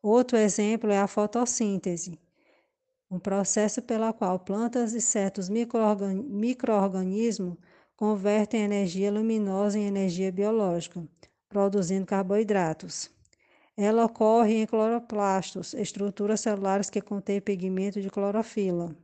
Outro 0.00 0.36
exemplo 0.36 0.90
é 0.90 0.98
a 0.98 1.08
fotossíntese, 1.08 2.18
um 3.10 3.18
processo 3.18 3.82
pela 3.82 4.12
qual 4.12 4.38
plantas 4.38 4.92
e 4.92 5.00
certos 5.00 5.48
microorganismos 5.48 7.56
convertem 7.96 8.62
energia 8.62 9.10
luminosa 9.10 9.78
em 9.78 9.86
energia 9.86 10.32
biológica, 10.32 11.02
produzindo 11.48 12.06
carboidratos. 12.06 13.10
Ela 13.76 14.04
ocorre 14.04 14.62
em 14.62 14.66
cloroplastos, 14.66 15.74
estruturas 15.74 16.40
celulares 16.40 16.90
que 16.90 17.00
contêm 17.00 17.40
pigmento 17.40 18.00
de 18.00 18.08
clorofila. 18.08 18.96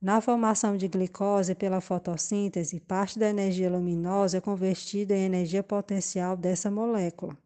Na 0.00 0.20
formação 0.20 0.76
de 0.76 0.86
glicose 0.86 1.56
pela 1.56 1.80
fotossíntese, 1.80 2.78
parte 2.78 3.18
da 3.18 3.28
energia 3.28 3.68
luminosa 3.68 4.38
é 4.38 4.40
convertida 4.40 5.16
em 5.16 5.24
energia 5.24 5.60
potencial 5.60 6.36
dessa 6.36 6.70
molécula. 6.70 7.36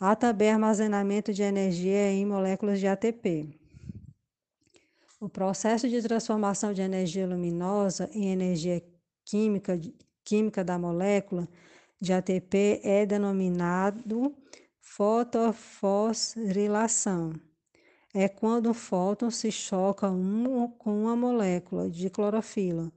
Há 0.00 0.16
também 0.16 0.50
armazenamento 0.50 1.34
de 1.34 1.42
energia 1.42 2.10
em 2.10 2.24
moléculas 2.24 2.80
de 2.80 2.86
ATP. 2.86 3.50
O 5.20 5.28
processo 5.28 5.86
de 5.86 6.00
transformação 6.00 6.72
de 6.72 6.80
energia 6.80 7.26
luminosa 7.26 8.08
em 8.14 8.30
energia 8.30 8.82
química, 9.22 9.78
química 10.24 10.64
da 10.64 10.78
molécula 10.78 11.46
de 12.00 12.14
ATP 12.14 12.80
é 12.84 13.04
denominado 13.04 14.34
fotofosforilação. 14.80 17.34
É 18.18 18.30
quando 18.30 18.70
um 18.70 18.72
fóton 18.72 19.30
se 19.30 19.52
choca 19.52 20.08
um, 20.10 20.68
com 20.68 21.02
uma 21.02 21.14
molécula 21.14 21.90
de 21.90 22.08
clorofila. 22.08 22.90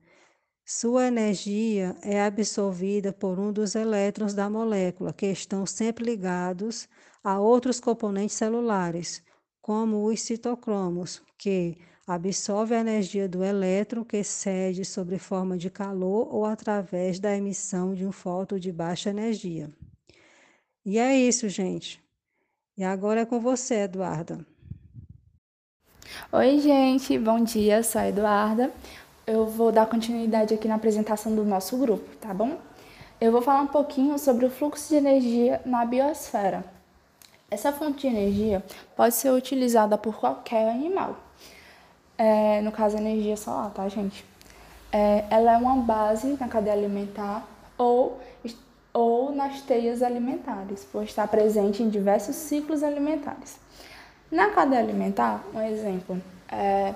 Sua 0.65 1.07
energia 1.07 1.93
é 2.01 2.23
absorvida 2.23 3.11
por 3.11 3.37
um 3.37 3.51
dos 3.51 3.75
elétrons 3.75 4.33
da 4.33 4.49
molécula, 4.49 5.11
que 5.11 5.25
estão 5.25 5.65
sempre 5.65 6.05
ligados 6.05 6.87
a 7.21 7.37
outros 7.37 7.81
componentes 7.81 8.37
celulares, 8.37 9.21
como 9.61 10.05
os 10.05 10.21
citocromos, 10.21 11.21
que 11.37 11.77
absorve 12.07 12.73
a 12.73 12.79
energia 12.79 13.27
do 13.27 13.43
elétron 13.43 14.05
que 14.05 14.23
cede 14.23 14.85
sob 14.85 15.19
forma 15.19 15.57
de 15.57 15.69
calor 15.69 16.33
ou 16.33 16.45
através 16.45 17.19
da 17.19 17.35
emissão 17.35 17.93
de 17.93 18.07
um 18.07 18.11
fóton 18.13 18.57
de 18.57 18.71
baixa 18.71 19.09
energia. 19.09 19.69
E 20.85 20.97
é 20.97 21.13
isso, 21.13 21.49
gente. 21.49 22.01
E 22.77 22.85
agora 22.85 23.19
é 23.19 23.25
com 23.25 23.41
você, 23.41 23.81
Eduarda. 23.81 24.47
Oi, 26.31 26.59
gente, 26.59 27.17
bom 27.17 27.43
dia, 27.43 27.83
sou 27.83 28.01
a 28.01 28.07
Eduarda. 28.07 28.71
Eu 29.27 29.45
vou 29.45 29.71
dar 29.71 29.85
continuidade 29.85 30.53
aqui 30.53 30.67
na 30.67 30.75
apresentação 30.75 31.35
do 31.35 31.43
nosso 31.43 31.77
grupo, 31.77 32.15
tá 32.17 32.33
bom? 32.33 32.57
Eu 33.21 33.31
vou 33.31 33.41
falar 33.41 33.61
um 33.61 33.67
pouquinho 33.67 34.17
sobre 34.17 34.45
o 34.45 34.49
fluxo 34.49 34.89
de 34.89 34.95
energia 34.95 35.61
na 35.65 35.85
biosfera. 35.85 36.63
Essa 37.51 37.71
fonte 37.71 38.01
de 38.01 38.07
energia 38.07 38.63
pode 38.95 39.13
ser 39.13 39.29
utilizada 39.31 39.97
por 39.97 40.15
qualquer 40.15 40.69
animal. 40.69 41.15
É, 42.17 42.59
no 42.61 42.71
caso, 42.71 42.97
energia 42.97 43.37
solar, 43.37 43.71
tá, 43.71 43.87
gente? 43.87 44.25
É, 44.91 45.25
ela 45.29 45.53
é 45.53 45.57
uma 45.57 45.75
base 45.75 46.35
na 46.39 46.47
cadeia 46.47 46.75
alimentar 46.75 47.47
ou 47.77 48.19
ou 48.91 49.31
nas 49.31 49.61
teias 49.61 50.01
alimentares, 50.01 50.83
por 50.83 51.03
estar 51.03 51.27
presente 51.27 51.83
em 51.83 51.89
diversos 51.89 52.35
ciclos 52.35 52.81
alimentares. 52.81 53.57
Na 54.31 54.51
cadeia 54.51 54.81
alimentar, 54.81 55.43
um 55.53 55.61
exemplo, 55.61 56.21
é, 56.51 56.93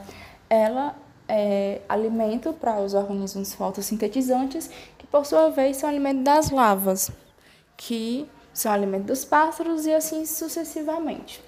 ela 0.49 0.95
é 1.27 1.81
alimento 1.89 2.53
para 2.53 2.79
os 2.79 2.93
organismos 2.93 3.53
fotossintetizantes, 3.53 4.69
que 4.97 5.07
por 5.07 5.25
sua 5.25 5.49
vez 5.49 5.77
são 5.77 5.89
alimento 5.89 6.21
das 6.21 6.51
lavas, 6.51 7.11
que 7.75 8.29
são 8.53 8.71
alimento 8.71 9.05
dos 9.05 9.25
pássaros 9.25 9.85
e 9.85 9.93
assim 9.93 10.25
sucessivamente. 10.25 11.43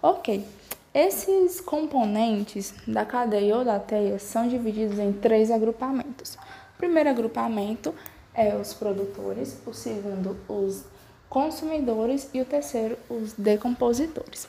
Ok, 0.00 0.46
esses 0.94 1.60
componentes 1.60 2.72
da 2.86 3.04
cadeia 3.04 3.56
ou 3.56 3.64
da 3.64 3.78
teia 3.78 4.18
são 4.18 4.48
divididos 4.48 4.98
em 4.98 5.12
três 5.12 5.50
agrupamentos. 5.50 6.36
O 6.74 6.78
primeiro 6.78 7.10
agrupamento 7.10 7.94
é 8.32 8.54
os 8.54 8.72
produtores, 8.72 9.60
o 9.66 9.74
segundo, 9.74 10.36
os 10.48 10.84
consumidores 11.30 12.28
e 12.34 12.40
o 12.40 12.44
terceiro, 12.44 12.98
os 13.08 13.32
decompositores. 13.34 14.48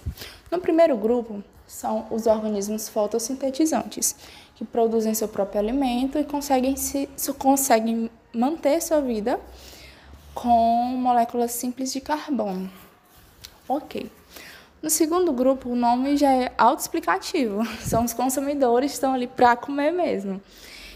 No 0.50 0.60
primeiro 0.60 0.98
grupo, 0.98 1.42
são 1.68 2.08
os 2.10 2.26
organismos 2.26 2.90
fotossintetizantes, 2.90 4.16
que 4.56 4.66
produzem 4.66 5.14
seu 5.14 5.28
próprio 5.28 5.62
alimento 5.62 6.18
e 6.18 6.26
conseguem, 6.26 6.76
se, 6.76 7.08
conseguem 7.38 8.10
manter 8.34 8.82
sua 8.82 9.00
vida 9.00 9.40
com 10.34 10.98
moléculas 10.98 11.52
simples 11.52 11.94
de 11.94 12.02
carbono. 12.02 12.70
Ok. 13.70 14.12
No 14.82 14.90
segundo 14.90 15.32
grupo, 15.32 15.70
o 15.70 15.76
nome 15.76 16.18
já 16.18 16.34
é 16.34 16.52
autoexplicativo. 16.58 17.64
São 17.80 18.04
os 18.04 18.14
consumidores 18.14 18.92
que 18.92 18.96
estão 18.96 19.14
ali 19.14 19.28
para 19.28 19.56
comer 19.56 19.92
mesmo. 19.92 20.42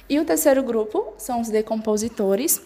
E 0.09 0.19
o 0.19 0.25
terceiro 0.25 0.61
grupo 0.61 1.13
são 1.17 1.41
os 1.41 1.49
decompositores, 1.49 2.61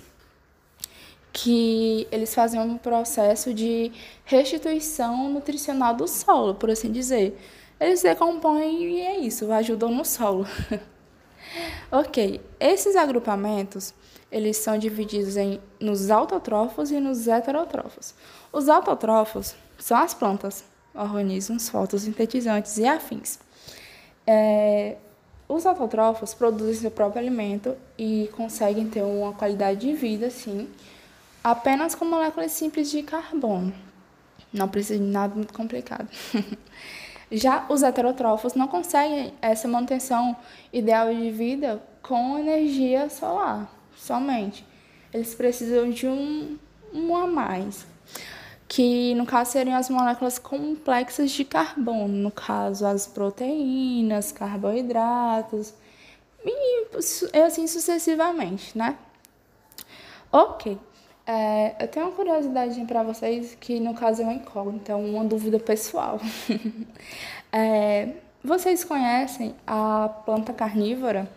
que 1.41 2.07
eles 2.11 2.35
fazem 2.35 2.59
um 2.59 2.77
processo 2.77 3.53
de 3.53 3.91
restituição 4.25 5.29
nutricional 5.29 5.95
do 5.95 6.07
solo, 6.07 6.55
por 6.55 6.69
assim 6.69 6.91
dizer. 6.91 7.39
Eles 7.79 8.01
decompõem 8.01 8.83
e 8.83 8.99
é 8.99 9.19
isso, 9.19 9.49
ajudam 9.51 9.89
no 9.89 10.03
solo. 10.03 10.45
ok, 11.89 12.41
esses 12.59 12.95
agrupamentos 12.95 13.93
eles 14.29 14.57
são 14.57 14.77
divididos 14.77 15.37
em 15.37 15.59
nos 15.79 16.11
autotrófos 16.11 16.91
e 16.91 16.99
nos 16.99 17.27
heterotrófos. 17.27 18.13
Os 18.51 18.67
autotrófos 18.67 19.55
são 19.77 19.97
as 19.97 20.13
plantas, 20.13 20.63
organismos 20.93 21.69
fotossintetizantes 21.69 22.77
e 22.77 22.85
afins. 22.85 23.39
É, 24.27 24.97
os 25.47 25.65
autotrófos 25.65 26.33
produzem 26.33 26.75
seu 26.75 26.91
próprio 26.91 27.21
alimento 27.21 27.75
e 27.97 28.29
conseguem 28.35 28.87
ter 28.87 29.03
uma 29.03 29.33
qualidade 29.33 29.79
de 29.79 29.93
vida, 29.93 30.29
sim, 30.29 30.67
apenas 31.43 31.95
com 31.95 32.05
moléculas 32.05 32.51
simples 32.51 32.89
de 32.89 33.03
carbono. 33.03 33.73
Não 34.51 34.67
precisa 34.67 34.99
de 34.99 35.05
nada 35.05 35.35
muito 35.35 35.53
complicado. 35.53 36.07
Já 37.31 37.65
os 37.69 37.83
heterotrófos 37.83 38.55
não 38.55 38.67
conseguem 38.67 39.33
essa 39.41 39.67
manutenção 39.67 40.35
ideal 40.73 41.13
de 41.13 41.29
vida 41.29 41.81
com 42.01 42.39
energia 42.39 43.09
solar 43.09 43.71
somente. 43.95 44.65
Eles 45.13 45.35
precisam 45.35 45.89
de 45.91 46.07
um, 46.07 46.57
um 46.91 47.15
a 47.15 47.27
mais, 47.27 47.85
que 48.67 49.13
no 49.13 49.25
caso 49.25 49.51
seriam 49.51 49.77
as 49.77 49.89
moléculas 49.89 50.39
complexas 50.39 51.29
de 51.31 51.45
carbono, 51.45 52.15
no 52.15 52.31
caso 52.31 52.85
as 52.85 53.05
proteínas, 53.05 54.31
carboidratos, 54.31 55.73
e 56.43 57.39
assim 57.39 57.67
sucessivamente, 57.67 58.75
né? 58.75 58.97
Ok. 60.31 60.77
É, 61.31 61.75
eu 61.79 61.87
tenho 61.87 62.07
uma 62.07 62.11
curiosidade 62.15 62.83
para 62.85 63.03
vocês 63.03 63.53
que 63.53 63.79
no 63.79 63.93
caso 63.93 64.23
é 64.23 64.25
uma 64.25 64.33
incógnita, 64.33 64.95
uma 64.95 65.23
dúvida 65.23 65.59
pessoal. 65.59 66.19
é, 67.53 68.13
vocês 68.43 68.83
conhecem 68.83 69.53
a 69.67 70.09
planta 70.25 70.51
carnívora? 70.53 71.29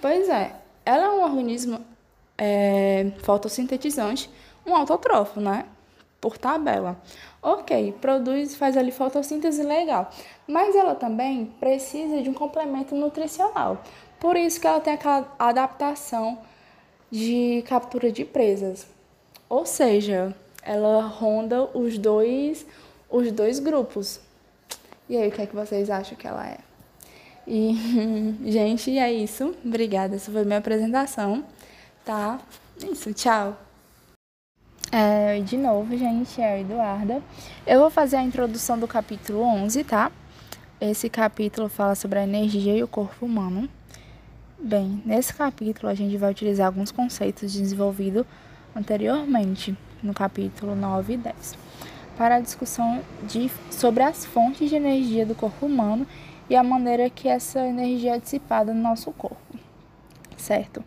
Pois 0.00 0.30
é, 0.30 0.56
ela 0.86 1.04
é 1.04 1.10
um 1.10 1.22
organismo 1.22 1.78
é, 2.38 3.12
fotossintetizante, 3.24 4.30
um 4.64 4.74
autotrófo, 4.74 5.38
né? 5.38 5.66
Por 6.18 6.38
tabela. 6.38 6.96
Ok, 7.42 7.94
produz, 8.00 8.56
faz 8.56 8.74
ali 8.74 8.90
fotossíntese 8.90 9.62
legal, 9.62 10.10
mas 10.48 10.74
ela 10.74 10.94
também 10.94 11.52
precisa 11.60 12.22
de 12.22 12.30
um 12.30 12.34
complemento 12.34 12.94
nutricional. 12.94 13.82
Por 14.18 14.34
isso 14.34 14.58
que 14.58 14.66
ela 14.66 14.80
tem 14.80 14.94
aquela 14.94 15.30
adaptação 15.38 16.38
de 17.10 17.62
captura 17.68 18.10
de 18.10 18.24
presas. 18.24 18.95
Ou 19.48 19.64
seja, 19.64 20.34
ela 20.62 21.06
ronda 21.06 21.64
os 21.76 21.96
dois, 21.98 22.66
os 23.08 23.30
dois 23.30 23.58
grupos. 23.60 24.20
E 25.08 25.16
aí, 25.16 25.28
o 25.28 25.32
que 25.32 25.42
é 25.42 25.46
que 25.46 25.54
vocês 25.54 25.88
acham 25.88 26.16
que 26.16 26.26
ela 26.26 26.48
é? 26.48 26.58
E, 27.46 28.34
gente, 28.50 28.98
é 28.98 29.12
isso. 29.12 29.54
Obrigada. 29.64 30.16
Essa 30.16 30.32
foi 30.32 30.44
minha 30.44 30.58
apresentação, 30.58 31.44
tá? 32.04 32.40
Isso, 32.90 33.14
tchau. 33.14 33.56
É, 34.90 35.40
de 35.40 35.56
novo, 35.56 35.96
gente, 35.96 36.40
é 36.40 36.54
a 36.54 36.60
Eduarda. 36.60 37.22
Eu 37.66 37.80
vou 37.80 37.90
fazer 37.90 38.16
a 38.16 38.22
introdução 38.22 38.78
do 38.78 38.88
capítulo 38.88 39.42
11, 39.42 39.84
tá? 39.84 40.10
Esse 40.80 41.08
capítulo 41.08 41.68
fala 41.68 41.94
sobre 41.94 42.18
a 42.18 42.24
energia 42.24 42.76
e 42.76 42.82
o 42.82 42.88
corpo 42.88 43.24
humano. 43.24 43.68
Bem, 44.58 45.02
nesse 45.04 45.32
capítulo 45.32 45.88
a 45.88 45.94
gente 45.94 46.16
vai 46.16 46.30
utilizar 46.30 46.66
alguns 46.66 46.90
conceitos 46.90 47.52
desenvolvidos 47.52 48.26
anteriormente, 48.76 49.76
no 50.02 50.12
capítulo 50.12 50.76
9 50.76 51.14
e 51.14 51.16
10. 51.16 51.54
para 52.16 52.36
a 52.36 52.40
discussão 52.40 53.02
de, 53.24 53.50
sobre 53.70 54.02
as 54.02 54.24
fontes 54.24 54.70
de 54.70 54.76
energia 54.76 55.26
do 55.26 55.34
corpo 55.34 55.66
humano 55.66 56.06
e 56.48 56.54
a 56.54 56.62
maneira 56.62 57.10
que 57.10 57.28
essa 57.28 57.60
energia 57.60 58.16
é 58.16 58.18
dissipada 58.18 58.72
no 58.72 58.80
nosso 58.80 59.10
corpo, 59.12 59.58
certo? 60.36 60.84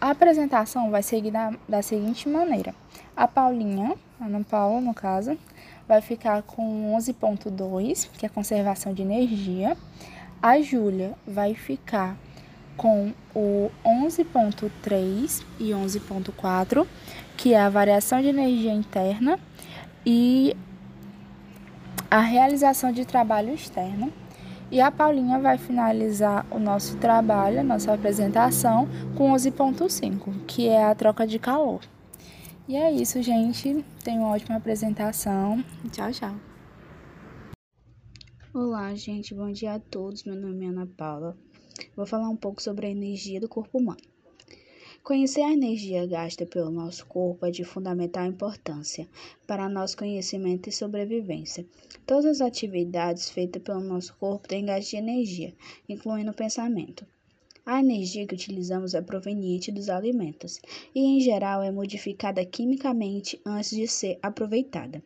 A 0.00 0.10
apresentação 0.10 0.90
vai 0.90 1.02
seguir 1.02 1.30
da, 1.30 1.52
da 1.68 1.82
seguinte 1.82 2.28
maneira: 2.28 2.74
a 3.16 3.28
Paulinha, 3.28 3.94
a 4.18 4.24
Ana 4.24 4.42
Paula, 4.42 4.80
no 4.80 4.94
caso, 4.94 5.38
vai 5.86 6.00
ficar 6.00 6.42
com 6.42 6.94
11.2, 6.96 8.08
que 8.16 8.24
é 8.24 8.28
conservação 8.28 8.94
de 8.94 9.02
energia. 9.02 9.76
A 10.42 10.60
Júlia 10.60 11.12
vai 11.26 11.54
ficar 11.54 12.16
com 12.80 13.12
o 13.34 13.70
11.3 13.84 15.44
e 15.58 15.70
11.4, 15.70 16.86
que 17.40 17.54
é 17.54 17.58
a 17.58 17.70
variação 17.70 18.20
de 18.20 18.28
energia 18.28 18.70
interna 18.70 19.40
e 20.04 20.54
a 22.10 22.20
realização 22.20 22.92
de 22.92 23.06
trabalho 23.06 23.54
externo. 23.54 24.12
E 24.70 24.78
a 24.78 24.90
Paulinha 24.90 25.38
vai 25.38 25.56
finalizar 25.56 26.46
o 26.50 26.58
nosso 26.58 26.98
trabalho, 26.98 27.60
a 27.60 27.62
nossa 27.62 27.94
apresentação, 27.94 28.86
com 29.16 29.32
11.5, 29.32 30.44
que 30.46 30.68
é 30.68 30.84
a 30.84 30.94
troca 30.94 31.26
de 31.26 31.38
calor. 31.38 31.80
E 32.68 32.76
é 32.76 32.92
isso, 32.92 33.22
gente. 33.22 33.86
Tenha 34.04 34.20
uma 34.20 34.34
ótima 34.34 34.56
apresentação. 34.56 35.64
Tchau, 35.90 36.12
tchau. 36.12 36.34
Olá, 38.52 38.94
gente. 38.94 39.34
Bom 39.34 39.50
dia 39.50 39.76
a 39.76 39.80
todos. 39.80 40.24
Meu 40.24 40.36
nome 40.36 40.66
é 40.66 40.68
Ana 40.68 40.86
Paula. 40.86 41.34
Vou 41.96 42.04
falar 42.04 42.28
um 42.28 42.36
pouco 42.36 42.60
sobre 42.60 42.86
a 42.86 42.90
energia 42.90 43.40
do 43.40 43.48
corpo 43.48 43.78
humano. 43.78 44.09
Conhecer 45.02 45.40
a 45.40 45.52
energia 45.52 46.06
gasta 46.06 46.44
pelo 46.44 46.70
nosso 46.70 47.06
corpo 47.06 47.46
é 47.46 47.50
de 47.50 47.64
fundamental 47.64 48.26
importância 48.26 49.08
para 49.46 49.68
nosso 49.68 49.96
conhecimento 49.96 50.68
e 50.68 50.72
sobrevivência. 50.72 51.66
Todas 52.06 52.26
as 52.26 52.40
atividades 52.42 53.30
feitas 53.30 53.62
pelo 53.62 53.80
nosso 53.80 54.14
corpo 54.16 54.46
têm 54.46 54.66
gasto 54.66 54.90
de 54.90 54.96
energia, 54.96 55.54
incluindo 55.88 56.30
o 56.30 56.34
pensamento. 56.34 57.06
A 57.64 57.80
energia 57.80 58.26
que 58.26 58.34
utilizamos 58.34 58.94
é 58.94 59.00
proveniente 59.00 59.72
dos 59.72 59.88
alimentos 59.88 60.60
e, 60.94 61.00
em 61.00 61.20
geral, 61.20 61.62
é 61.62 61.70
modificada 61.70 62.44
quimicamente 62.44 63.40
antes 63.44 63.70
de 63.70 63.88
ser 63.88 64.18
aproveitada. 64.22 65.02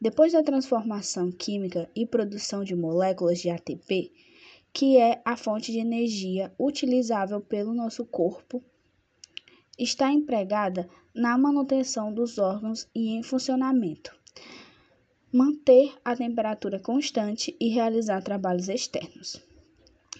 Depois 0.00 0.32
da 0.32 0.42
transformação 0.42 1.30
química 1.30 1.88
e 1.94 2.06
produção 2.06 2.64
de 2.64 2.74
moléculas 2.74 3.40
de 3.40 3.50
ATP, 3.50 4.10
que 4.72 4.96
é 4.96 5.20
a 5.24 5.36
fonte 5.36 5.70
de 5.70 5.78
energia 5.78 6.50
utilizável 6.58 7.40
pelo 7.40 7.74
nosso 7.74 8.04
corpo, 8.06 8.62
está 9.78 10.10
empregada 10.10 10.88
na 11.14 11.38
manutenção 11.38 12.12
dos 12.12 12.36
órgãos 12.36 12.88
e 12.92 13.10
em 13.10 13.22
funcionamento, 13.22 14.12
manter 15.32 15.94
a 16.04 16.16
temperatura 16.16 16.80
constante 16.80 17.56
e 17.60 17.68
realizar 17.68 18.20
trabalhos 18.22 18.68
externos. 18.68 19.40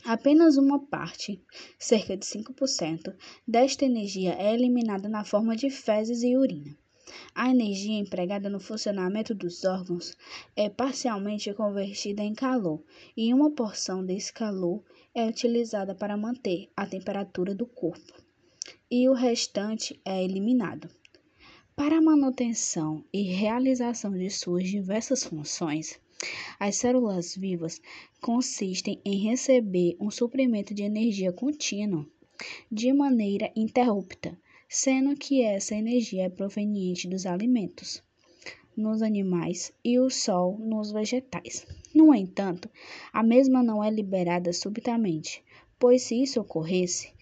Apenas 0.04 0.56
uma 0.56 0.78
parte, 0.78 1.42
cerca 1.76 2.16
de 2.16 2.24
5%, 2.24 3.14
desta 3.46 3.84
energia 3.84 4.34
é 4.38 4.54
eliminada 4.54 5.08
na 5.08 5.24
forma 5.24 5.56
de 5.56 5.70
fezes 5.70 6.22
e 6.22 6.36
urina. 6.36 6.76
A 7.34 7.50
energia 7.50 7.98
empregada 7.98 8.48
no 8.48 8.60
funcionamento 8.60 9.34
dos 9.34 9.64
órgãos 9.64 10.16
é 10.54 10.68
parcialmente 10.68 11.52
convertida 11.52 12.22
em 12.22 12.34
calor, 12.34 12.80
e 13.16 13.34
uma 13.34 13.50
porção 13.50 14.04
desse 14.04 14.32
calor 14.32 14.84
é 15.14 15.26
utilizada 15.26 15.94
para 15.94 16.16
manter 16.16 16.70
a 16.76 16.86
temperatura 16.86 17.54
do 17.54 17.66
corpo 17.66 18.27
e 18.90 19.06
o 19.08 19.12
restante 19.12 20.00
é 20.04 20.24
eliminado. 20.24 20.88
Para 21.76 21.98
a 21.98 22.02
manutenção 22.02 23.04
e 23.12 23.22
realização 23.22 24.12
de 24.12 24.30
suas 24.30 24.66
diversas 24.66 25.24
funções, 25.24 26.00
as 26.58 26.76
células 26.76 27.36
vivas 27.36 27.80
consistem 28.20 29.00
em 29.04 29.18
receber 29.18 29.94
um 30.00 30.10
suprimento 30.10 30.74
de 30.74 30.82
energia 30.82 31.32
contínuo 31.32 32.06
de 32.72 32.92
maneira 32.92 33.52
interrupta, 33.54 34.36
sendo 34.68 35.14
que 35.16 35.42
essa 35.42 35.74
energia 35.74 36.24
é 36.24 36.28
proveniente 36.30 37.06
dos 37.06 37.26
alimentos 37.26 38.02
nos 38.76 39.02
animais 39.02 39.72
e 39.84 39.98
o 39.98 40.08
sol 40.08 40.56
nos 40.58 40.92
vegetais. 40.92 41.66
No 41.94 42.14
entanto, 42.14 42.70
a 43.12 43.22
mesma 43.22 43.62
não 43.62 43.82
é 43.82 43.90
liberada 43.90 44.52
subitamente, 44.52 45.42
pois 45.78 46.02
se 46.02 46.22
isso 46.22 46.40
ocorresse, 46.40 47.12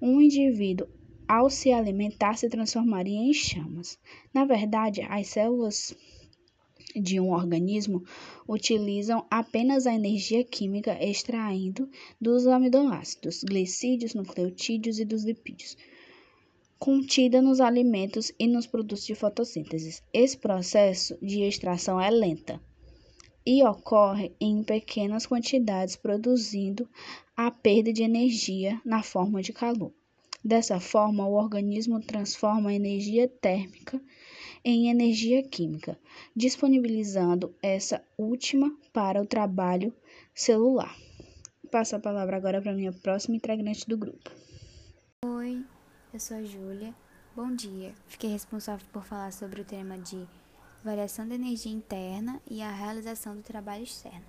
um 0.00 0.20
indivíduo 0.20 0.88
ao 1.32 1.48
se 1.48 1.72
alimentar, 1.72 2.36
se 2.36 2.46
transformaria 2.46 3.18
em 3.18 3.32
chamas. 3.32 3.98
Na 4.34 4.44
verdade, 4.44 5.00
as 5.00 5.28
células 5.28 5.96
de 6.94 7.18
um 7.18 7.30
organismo 7.32 8.04
utilizam 8.46 9.26
apenas 9.30 9.86
a 9.86 9.94
energia 9.94 10.44
química 10.44 10.92
extraindo 11.02 11.88
dos 12.20 12.46
aminoácidos, 12.46 13.42
glicídios, 13.44 14.12
nucleotídeos 14.12 14.98
e 14.98 15.06
dos 15.06 15.24
lipídios, 15.24 15.74
contida 16.78 17.40
nos 17.40 17.62
alimentos 17.62 18.30
e 18.38 18.46
nos 18.46 18.66
produtos 18.66 19.06
de 19.06 19.14
fotossíntese. 19.14 20.02
Esse 20.12 20.36
processo 20.36 21.16
de 21.22 21.44
extração 21.44 21.98
é 21.98 22.10
lenta 22.10 22.60
e 23.46 23.64
ocorre 23.64 24.32
em 24.38 24.62
pequenas 24.62 25.24
quantidades, 25.24 25.96
produzindo 25.96 26.86
a 27.34 27.50
perda 27.50 27.90
de 27.90 28.02
energia 28.02 28.78
na 28.84 29.02
forma 29.02 29.40
de 29.40 29.54
calor. 29.54 29.94
Dessa 30.44 30.80
forma, 30.80 31.24
o 31.24 31.34
organismo 31.34 32.00
transforma 32.00 32.70
a 32.70 32.74
energia 32.74 33.28
térmica 33.28 34.00
em 34.64 34.90
energia 34.90 35.40
química, 35.40 35.96
disponibilizando 36.34 37.54
essa 37.62 38.02
última 38.18 38.76
para 38.92 39.22
o 39.22 39.26
trabalho 39.26 39.94
celular. 40.34 40.96
Passo 41.70 41.94
a 41.94 42.00
palavra 42.00 42.36
agora 42.36 42.60
para 42.60 42.74
minha 42.74 42.92
próxima 42.92 43.36
integrante 43.36 43.88
do 43.88 43.96
grupo. 43.96 44.30
Oi, 45.24 45.64
eu 46.12 46.18
sou 46.18 46.36
a 46.36 46.42
Júlia. 46.42 46.92
Bom 47.36 47.54
dia. 47.54 47.94
Fiquei 48.08 48.30
responsável 48.30 48.84
por 48.92 49.04
falar 49.04 49.32
sobre 49.32 49.60
o 49.60 49.64
tema 49.64 49.96
de 49.96 50.26
variação 50.82 51.26
da 51.26 51.36
energia 51.36 51.72
interna 51.72 52.42
e 52.50 52.60
a 52.62 52.70
realização 52.70 53.36
do 53.36 53.42
trabalho 53.42 53.84
externo. 53.84 54.26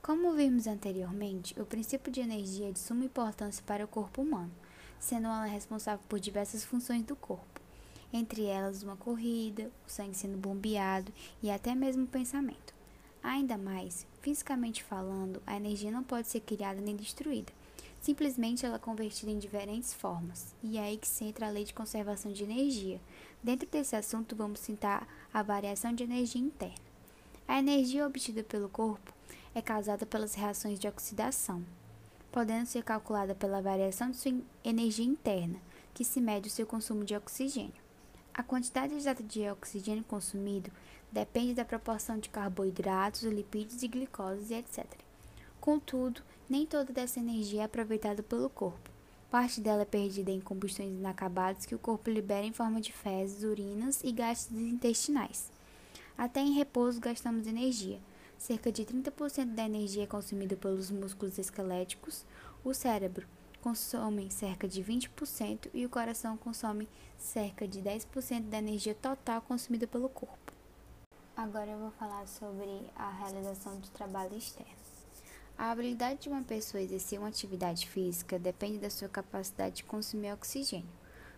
Como 0.00 0.32
vimos 0.32 0.68
anteriormente, 0.68 1.60
o 1.60 1.66
princípio 1.66 2.12
de 2.12 2.20
energia 2.20 2.68
é 2.68 2.72
de 2.72 2.78
suma 2.78 3.04
importância 3.04 3.64
para 3.66 3.84
o 3.84 3.88
corpo 3.88 4.22
humano 4.22 4.52
sendo 4.98 5.26
ela 5.26 5.44
responsável 5.44 6.04
por 6.08 6.18
diversas 6.20 6.64
funções 6.64 7.04
do 7.04 7.16
corpo, 7.16 7.60
entre 8.12 8.44
elas 8.44 8.82
uma 8.82 8.96
corrida, 8.96 9.70
o 9.86 9.90
sangue 9.90 10.16
sendo 10.16 10.38
bombeado 10.38 11.12
e 11.42 11.50
até 11.50 11.74
mesmo 11.74 12.04
o 12.04 12.08
pensamento. 12.08 12.74
Ainda 13.22 13.56
mais, 13.56 14.06
fisicamente 14.20 14.82
falando, 14.82 15.42
a 15.46 15.56
energia 15.56 15.90
não 15.90 16.04
pode 16.04 16.28
ser 16.28 16.40
criada 16.40 16.80
nem 16.80 16.94
destruída. 16.94 17.52
Simplesmente 18.00 18.66
ela 18.66 18.76
é 18.76 18.78
convertida 18.78 19.30
em 19.30 19.38
diferentes 19.38 19.94
formas, 19.94 20.54
e 20.62 20.76
é 20.76 20.82
aí 20.82 20.98
que 20.98 21.08
se 21.08 21.24
entra 21.24 21.46
a 21.46 21.50
lei 21.50 21.64
de 21.64 21.72
conservação 21.72 22.30
de 22.30 22.44
energia. 22.44 23.00
Dentro 23.42 23.66
desse 23.66 23.96
assunto, 23.96 24.36
vamos 24.36 24.60
citar 24.60 25.08
a 25.32 25.42
variação 25.42 25.92
de 25.94 26.04
energia 26.04 26.40
interna. 26.40 26.84
A 27.48 27.58
energia 27.58 28.06
obtida 28.06 28.42
pelo 28.42 28.68
corpo 28.68 29.12
é 29.54 29.62
causada 29.62 30.04
pelas 30.04 30.34
reações 30.34 30.78
de 30.78 30.86
oxidação, 30.86 31.64
podendo 32.34 32.66
ser 32.66 32.82
calculada 32.82 33.32
pela 33.32 33.62
variação 33.62 34.10
de 34.10 34.16
sua 34.16 34.34
energia 34.64 35.04
interna, 35.04 35.56
que 35.94 36.04
se 36.04 36.20
mede 36.20 36.48
o 36.48 36.50
seu 36.50 36.66
consumo 36.66 37.04
de 37.04 37.14
oxigênio. 37.14 37.80
A 38.34 38.42
quantidade 38.42 38.92
exata 38.92 39.22
de 39.22 39.48
oxigênio 39.48 40.02
consumido 40.02 40.68
depende 41.12 41.54
da 41.54 41.64
proporção 41.64 42.18
de 42.18 42.28
carboidratos, 42.28 43.22
lipídios 43.22 43.84
e 43.84 43.86
glicoses, 43.86 44.50
etc. 44.50 44.84
Contudo, 45.60 46.22
nem 46.50 46.66
toda 46.66 46.92
dessa 46.92 47.20
energia 47.20 47.60
é 47.60 47.64
aproveitada 47.66 48.20
pelo 48.20 48.50
corpo. 48.50 48.90
Parte 49.30 49.60
dela 49.60 49.82
é 49.82 49.84
perdida 49.86 50.32
em 50.32 50.40
combustões 50.40 50.90
inacabadas 50.90 51.64
que 51.64 51.74
o 51.76 51.78
corpo 51.78 52.10
libera 52.10 52.44
em 52.44 52.52
forma 52.52 52.80
de 52.80 52.92
fezes, 52.92 53.44
urinas 53.44 54.02
e 54.02 54.10
gases 54.10 54.50
intestinais. 54.50 55.52
Até 56.18 56.40
em 56.40 56.54
repouso 56.54 56.98
gastamos 56.98 57.46
energia, 57.46 58.00
cerca 58.44 58.70
de 58.70 58.84
30% 58.84 59.54
da 59.54 59.64
energia 59.64 60.02
é 60.02 60.06
consumida 60.06 60.54
pelos 60.54 60.90
músculos 60.90 61.38
esqueléticos, 61.38 62.26
o 62.62 62.74
cérebro 62.74 63.26
consome 63.62 64.30
cerca 64.30 64.68
de 64.68 64.84
20% 64.84 65.70
e 65.72 65.86
o 65.86 65.88
coração 65.88 66.36
consome 66.36 66.86
cerca 67.16 67.66
de 67.66 67.80
10% 67.80 68.42
da 68.50 68.58
energia 68.58 68.94
total 68.94 69.40
consumida 69.40 69.86
pelo 69.86 70.10
corpo. 70.10 70.52
Agora 71.34 71.70
eu 71.70 71.78
vou 71.78 71.90
falar 71.92 72.28
sobre 72.28 72.84
a 72.94 73.08
realização 73.12 73.80
de 73.80 73.90
trabalho 73.90 74.36
externo. 74.36 74.74
A 75.56 75.70
habilidade 75.70 76.20
de 76.20 76.28
uma 76.28 76.42
pessoa 76.42 76.82
exercer 76.82 77.18
uma 77.18 77.28
atividade 77.28 77.88
física 77.88 78.38
depende 78.38 78.76
da 78.76 78.90
sua 78.90 79.08
capacidade 79.08 79.76
de 79.76 79.84
consumir 79.84 80.34
oxigênio. 80.34 80.92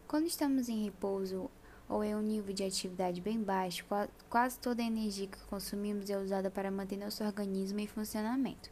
Quando 0.09 0.27
estamos 0.27 0.69
em 0.69 0.83
repouso, 0.83 1.49
ou 1.89 2.03
em 2.03 2.15
um 2.15 2.23
nível 2.23 2.55
de 2.55 2.65
atividade 2.65 3.21
bem 3.21 3.41
baixo, 3.41 3.85
quase 4.29 4.59
toda 4.59 4.83
a 4.83 4.87
energia 4.87 5.27
que 5.27 5.39
consumimos 5.47 6.11
é 6.11 6.19
usada 6.19 6.51
para 6.51 6.71
manter 6.71 6.97
nosso 6.97 7.25
organismo 7.25 7.81
em 7.81 7.87
funcionamento, 7.87 8.71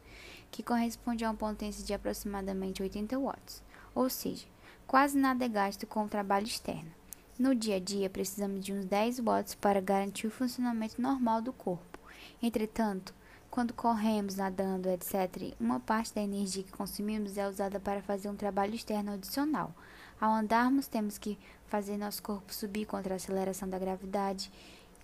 que 0.51 0.63
corresponde 0.63 1.23
a 1.23 1.29
uma 1.29 1.37
potência 1.37 1.83
de 1.83 1.93
aproximadamente 1.93 2.83
80 2.83 3.17
watts, 3.17 3.63
ou 3.93 4.09
seja, 4.09 4.45
quase 4.85 5.17
nada 5.17 5.45
é 5.45 5.49
gasto 5.49 5.87
com 5.87 6.03
o 6.03 6.09
trabalho 6.09 6.45
externo. 6.45 6.91
No 7.37 7.53
dia 7.53 7.75
a 7.75 7.79
dia, 7.79 8.09
precisamos 8.09 8.63
de 8.63 8.71
uns 8.71 8.85
10 8.85 9.19
watts 9.19 9.55
para 9.55 9.81
garantir 9.81 10.27
o 10.27 10.31
funcionamento 10.31 11.01
normal 11.01 11.41
do 11.41 11.51
corpo. 11.51 11.99
Entretanto, 12.41 13.13
quando 13.55 13.73
corremos, 13.73 14.35
nadando, 14.35 14.89
etc., 14.89 15.53
uma 15.59 15.79
parte 15.79 16.13
da 16.13 16.21
energia 16.21 16.63
que 16.63 16.71
consumimos 16.71 17.37
é 17.37 17.47
usada 17.47 17.79
para 17.79 18.01
fazer 18.01 18.29
um 18.29 18.35
trabalho 18.35 18.75
externo 18.75 19.13
adicional. 19.13 19.73
Ao 20.19 20.31
andarmos, 20.31 20.87
temos 20.87 21.17
que 21.17 21.37
fazer 21.67 21.97
nosso 21.97 22.23
corpo 22.23 22.53
subir 22.53 22.85
contra 22.85 23.13
a 23.13 23.17
aceleração 23.17 23.69
da 23.69 23.77
gravidade 23.77 24.49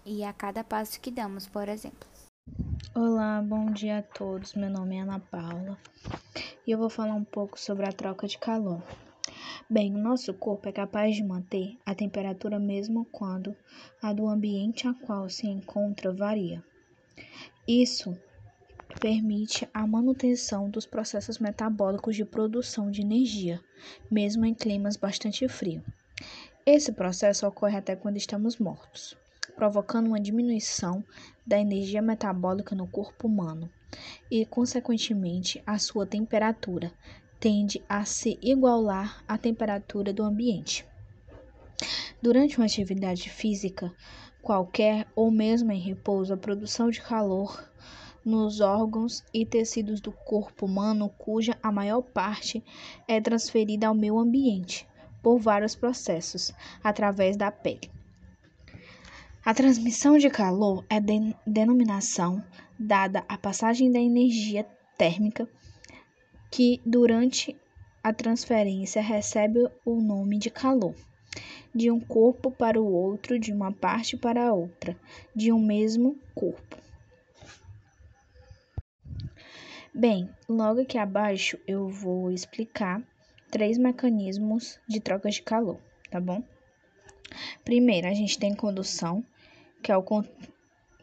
e 0.06 0.24
a 0.24 0.32
cada 0.32 0.64
passo 0.64 1.02
que 1.02 1.12
damos, 1.12 1.48
por 1.48 1.68
exemplo. 1.68 2.08
Olá, 2.96 3.42
bom 3.42 3.72
dia 3.72 3.98
a 3.98 4.02
todos. 4.02 4.54
Meu 4.54 4.70
nome 4.70 4.96
é 4.96 5.02
Ana 5.02 5.20
Paula 5.20 5.78
e 6.66 6.72
eu 6.72 6.78
vou 6.78 6.90
falar 6.90 7.14
um 7.14 7.26
pouco 7.26 7.60
sobre 7.60 7.86
a 7.86 7.92
troca 7.92 8.26
de 8.26 8.38
calor. 8.38 8.82
Bem, 9.70 9.94
o 9.94 9.98
nosso 9.98 10.34
corpo 10.34 10.70
é 10.70 10.72
capaz 10.72 11.16
de 11.16 11.24
manter 11.24 11.78
a 11.86 11.94
temperatura 11.94 12.58
mesmo 12.58 13.06
quando 13.12 13.56
a 14.02 14.14
do 14.14 14.28
ambiente 14.28 14.88
a 14.88 14.94
qual 14.94 15.30
se 15.30 15.46
encontra 15.46 16.14
varia. 16.14 16.64
Isso 17.68 18.18
permite 19.00 19.68
a 19.74 19.86
manutenção 19.86 20.70
dos 20.70 20.86
processos 20.86 21.40
metabólicos 21.40 22.16
de 22.16 22.26
produção 22.26 22.92
de 22.92 23.02
energia, 23.02 23.60
mesmo 24.10 24.46
em 24.46 24.54
climas 24.54 24.98
bastante 24.98 25.48
frios. 25.48 25.84
Esse 26.66 26.92
processo 26.92 27.48
ocorre 27.48 27.78
até 27.78 27.96
quando 27.96 28.18
estamos 28.18 28.58
mortos, 28.58 29.18
provocando 29.56 30.08
uma 30.08 30.20
diminuição 30.20 31.04
da 31.46 31.60
energia 31.60 32.02
metabólica 32.02 32.76
no 32.76 32.88
corpo 32.88 33.28
humano 33.28 33.70
e, 34.30 34.46
consequentemente, 34.46 35.62
a 35.66 35.78
sua 35.80 36.06
temperatura 36.06 36.92
tende 37.40 37.84
a 37.90 38.06
se 38.06 38.38
igualar 38.42 39.24
à 39.28 39.38
temperatura 39.38 40.14
do 40.14 40.24
ambiente. 40.24 40.86
Durante 42.22 42.58
uma 42.58 42.68
atividade 42.68 43.30
física 43.30 43.92
qualquer 44.42 45.08
ou 45.16 45.32
mesmo 45.32 45.72
em 45.72 45.80
repouso, 45.80 46.34
a 46.34 46.38
produção 46.38 46.90
de 46.90 47.02
calor 47.02 47.68
nos 48.26 48.62
órgãos 48.62 49.24
e 49.34 49.46
tecidos 49.46 50.00
do 50.00 50.12
corpo 50.12 50.66
humano, 50.66 51.10
cuja 51.18 51.58
a 51.62 51.72
maior 51.72 52.02
parte 52.02 52.64
é 53.08 53.20
transferida 53.20 53.88
ao 53.88 53.96
meio 53.96 54.20
ambiente 54.20 54.88
por 55.22 55.40
vários 55.40 55.76
processos 55.76 56.54
através 56.84 57.36
da 57.38 57.52
pele. 57.52 57.90
A 59.44 59.54
transmissão 59.54 60.18
de 60.18 60.30
calor 60.30 60.86
é 60.90 61.00
de 61.00 61.36
denominação 61.46 62.44
dada 62.78 63.24
à 63.28 63.38
passagem 63.38 63.92
da 63.92 64.00
energia 64.00 64.66
térmica 64.98 65.50
que 66.52 66.80
durante 66.86 67.56
a 68.04 68.14
transferência 68.14 69.02
recebe 69.02 69.68
o 69.86 70.02
nome 70.02 70.38
de 70.38 70.50
calor 70.50 70.94
de 71.74 71.90
um 71.90 72.00
corpo 72.00 72.52
para 72.52 72.80
o 72.80 72.86
outro, 72.86 73.40
de 73.40 73.54
uma 73.54 73.72
parte 73.72 74.18
para 74.18 74.48
a 74.48 74.54
outra, 74.54 74.96
de 75.36 75.52
um 75.52 75.60
mesmo 75.60 76.18
corpo. 76.36 76.78
Bem, 79.94 80.30
logo 80.48 80.80
aqui 80.80 80.98
abaixo 80.98 81.60
eu 81.68 81.90
vou 81.90 82.32
explicar 82.32 83.04
três 83.52 83.78
mecanismos 83.78 84.80
de 84.88 85.02
troca 85.02 85.30
de 85.30 85.42
calor, 85.42 85.82
tá 86.10 86.18
bom? 86.18 86.42
Primeiro, 87.66 88.08
a 88.08 88.14
gente 88.14 88.40
tem 88.40 88.56
condução, 88.56 89.22
que 89.84 89.92
é 89.92 89.98
o 89.98 90.06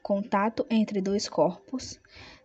contato 0.03 0.67
entre 0.71 1.03
dois 1.03 1.29
corpos. 1.29 2.01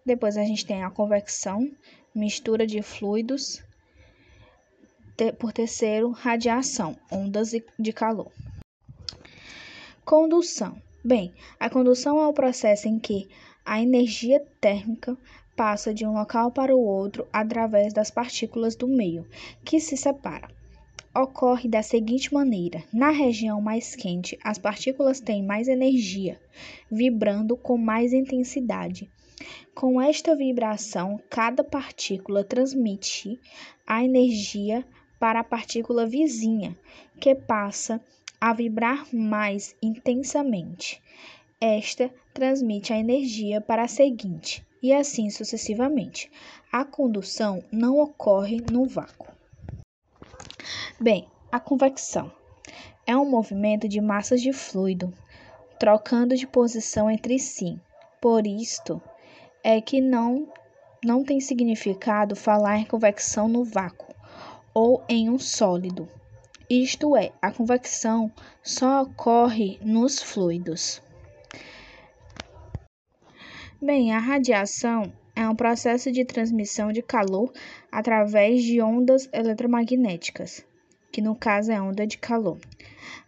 Depois, 0.06 0.36
a 0.36 0.44
gente 0.44 0.66
tem 0.66 0.84
a 0.84 0.90
convecção, 0.90 1.72
mistura 2.14 2.68
de 2.68 2.82
fluidos. 2.82 3.64
Por 5.40 5.54
terceiro, 5.54 6.12
radiação, 6.12 6.98
ondas 7.10 7.52
de 7.80 7.94
calor. 7.94 8.34
Condução. 10.04 10.82
Bem, 11.06 11.34
a 11.58 11.70
condução 11.70 12.20
é 12.20 12.28
o 12.28 12.34
processo 12.34 12.90
em 12.90 13.00
que 13.00 13.30
a 13.66 13.82
energia 13.82 14.46
térmica 14.60 15.18
passa 15.56 15.94
de 15.94 16.06
um 16.06 16.14
local 16.14 16.52
para 16.52 16.76
o 16.76 16.84
outro 16.84 17.28
através 17.32 17.94
das 17.94 18.12
partículas 18.12 18.76
do 18.76 18.88
meio, 18.88 19.28
que 19.64 19.80
se 19.80 19.96
separam. 19.96 20.50
Ocorre 21.16 21.70
da 21.70 21.84
seguinte 21.84 22.34
maneira: 22.34 22.84
na 22.92 23.12
região 23.12 23.62
mais 23.62 23.96
quente, 23.96 24.38
as 24.44 24.58
partículas 24.58 25.20
têm 25.20 25.44
mais 25.44 25.68
energia, 25.68 26.40
vibrando 26.92 27.56
com 27.56 27.78
mais 27.78 28.14
intensidade. 28.14 29.10
Com 29.76 30.02
esta 30.02 30.36
vibração, 30.36 31.20
cada 31.30 31.64
partícula 31.64 32.44
transmite 32.44 33.40
a 33.86 34.04
energia 34.04 34.86
para 35.20 35.42
a 35.42 35.44
partícula 35.44 36.08
vizinha, 36.08 36.76
que 37.20 37.36
passa 37.36 38.02
a 38.42 38.52
vibrar 38.52 39.08
mais 39.14 39.76
intensamente. 39.82 41.02
Esta 41.66 42.12
transmite 42.34 42.92
a 42.92 42.98
energia 42.98 43.62
para 43.62 43.84
a 43.84 43.88
seguinte, 43.88 44.68
e 44.82 44.92
assim 44.92 45.30
sucessivamente. 45.30 46.30
A 46.70 46.84
condução 46.84 47.64
não 47.72 48.00
ocorre 48.00 48.62
no 48.70 48.86
vácuo. 48.86 49.30
Bem, 51.00 51.26
a 51.50 51.62
convecção 51.62 52.30
é 53.08 53.16
um 53.16 53.24
movimento 53.24 53.88
de 53.88 54.02
massas 54.02 54.42
de 54.42 54.52
fluido 54.52 55.14
trocando 55.80 56.36
de 56.36 56.46
posição 56.46 57.10
entre 57.10 57.40
si. 57.40 57.80
Por 58.20 58.46
isto 58.46 59.02
é 59.64 59.80
que 59.80 60.02
não 60.02 60.52
não 61.02 61.24
tem 61.24 61.40
significado 61.40 62.36
falar 62.36 62.80
em 62.80 62.86
convecção 62.86 63.48
no 63.48 63.64
vácuo 63.64 64.14
ou 64.74 65.02
em 65.08 65.30
um 65.30 65.40
sólido. 65.40 66.10
Isto 66.70 67.16
é, 67.16 67.32
a 67.42 67.54
convecção 67.54 68.30
só 68.62 69.04
ocorre 69.04 69.80
nos 69.82 70.22
fluidos. 70.22 71.02
Bem, 73.86 74.14
a 74.14 74.18
radiação 74.18 75.12
é 75.36 75.46
um 75.50 75.54
processo 75.54 76.10
de 76.10 76.24
transmissão 76.24 76.90
de 76.94 77.02
calor 77.02 77.52
através 77.92 78.64
de 78.64 78.82
ondas 78.82 79.28
eletromagnéticas, 79.34 80.66
que 81.12 81.22
no 81.22 81.36
caso 81.36 81.70
é 81.70 81.82
onda 81.82 82.08
de 82.08 82.18
calor. 82.18 82.58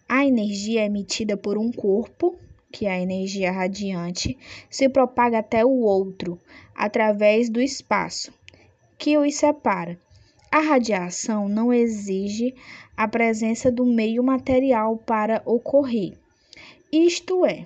A 0.07 0.25
energia 0.25 0.83
é 0.83 0.85
emitida 0.85 1.35
por 1.35 1.57
um 1.57 1.73
corpo, 1.73 2.39
que 2.71 2.85
é 2.85 2.91
a 2.91 3.01
energia 3.01 3.51
radiante, 3.51 4.37
se 4.69 4.87
propaga 4.87 5.39
até 5.39 5.65
o 5.65 5.81
outro 5.81 6.39
através 6.73 7.49
do 7.49 7.59
espaço 7.59 8.33
que 8.97 9.17
os 9.17 9.35
separa. 9.35 9.99
A 10.49 10.61
radiação 10.61 11.49
não 11.49 11.73
exige 11.73 12.55
a 12.95 13.09
presença 13.09 13.69
do 13.69 13.85
meio 13.85 14.23
material 14.23 14.95
para 14.99 15.41
ocorrer. 15.45 16.13
Isto 16.89 17.45
é, 17.45 17.65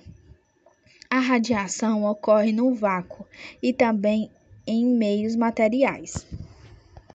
a 1.10 1.18
radiação 1.18 2.04
ocorre 2.04 2.52
no 2.52 2.72
vácuo 2.72 3.26
e 3.60 3.72
também 3.72 4.30
em 4.64 4.86
meios 4.86 5.34
materiais. 5.34 6.24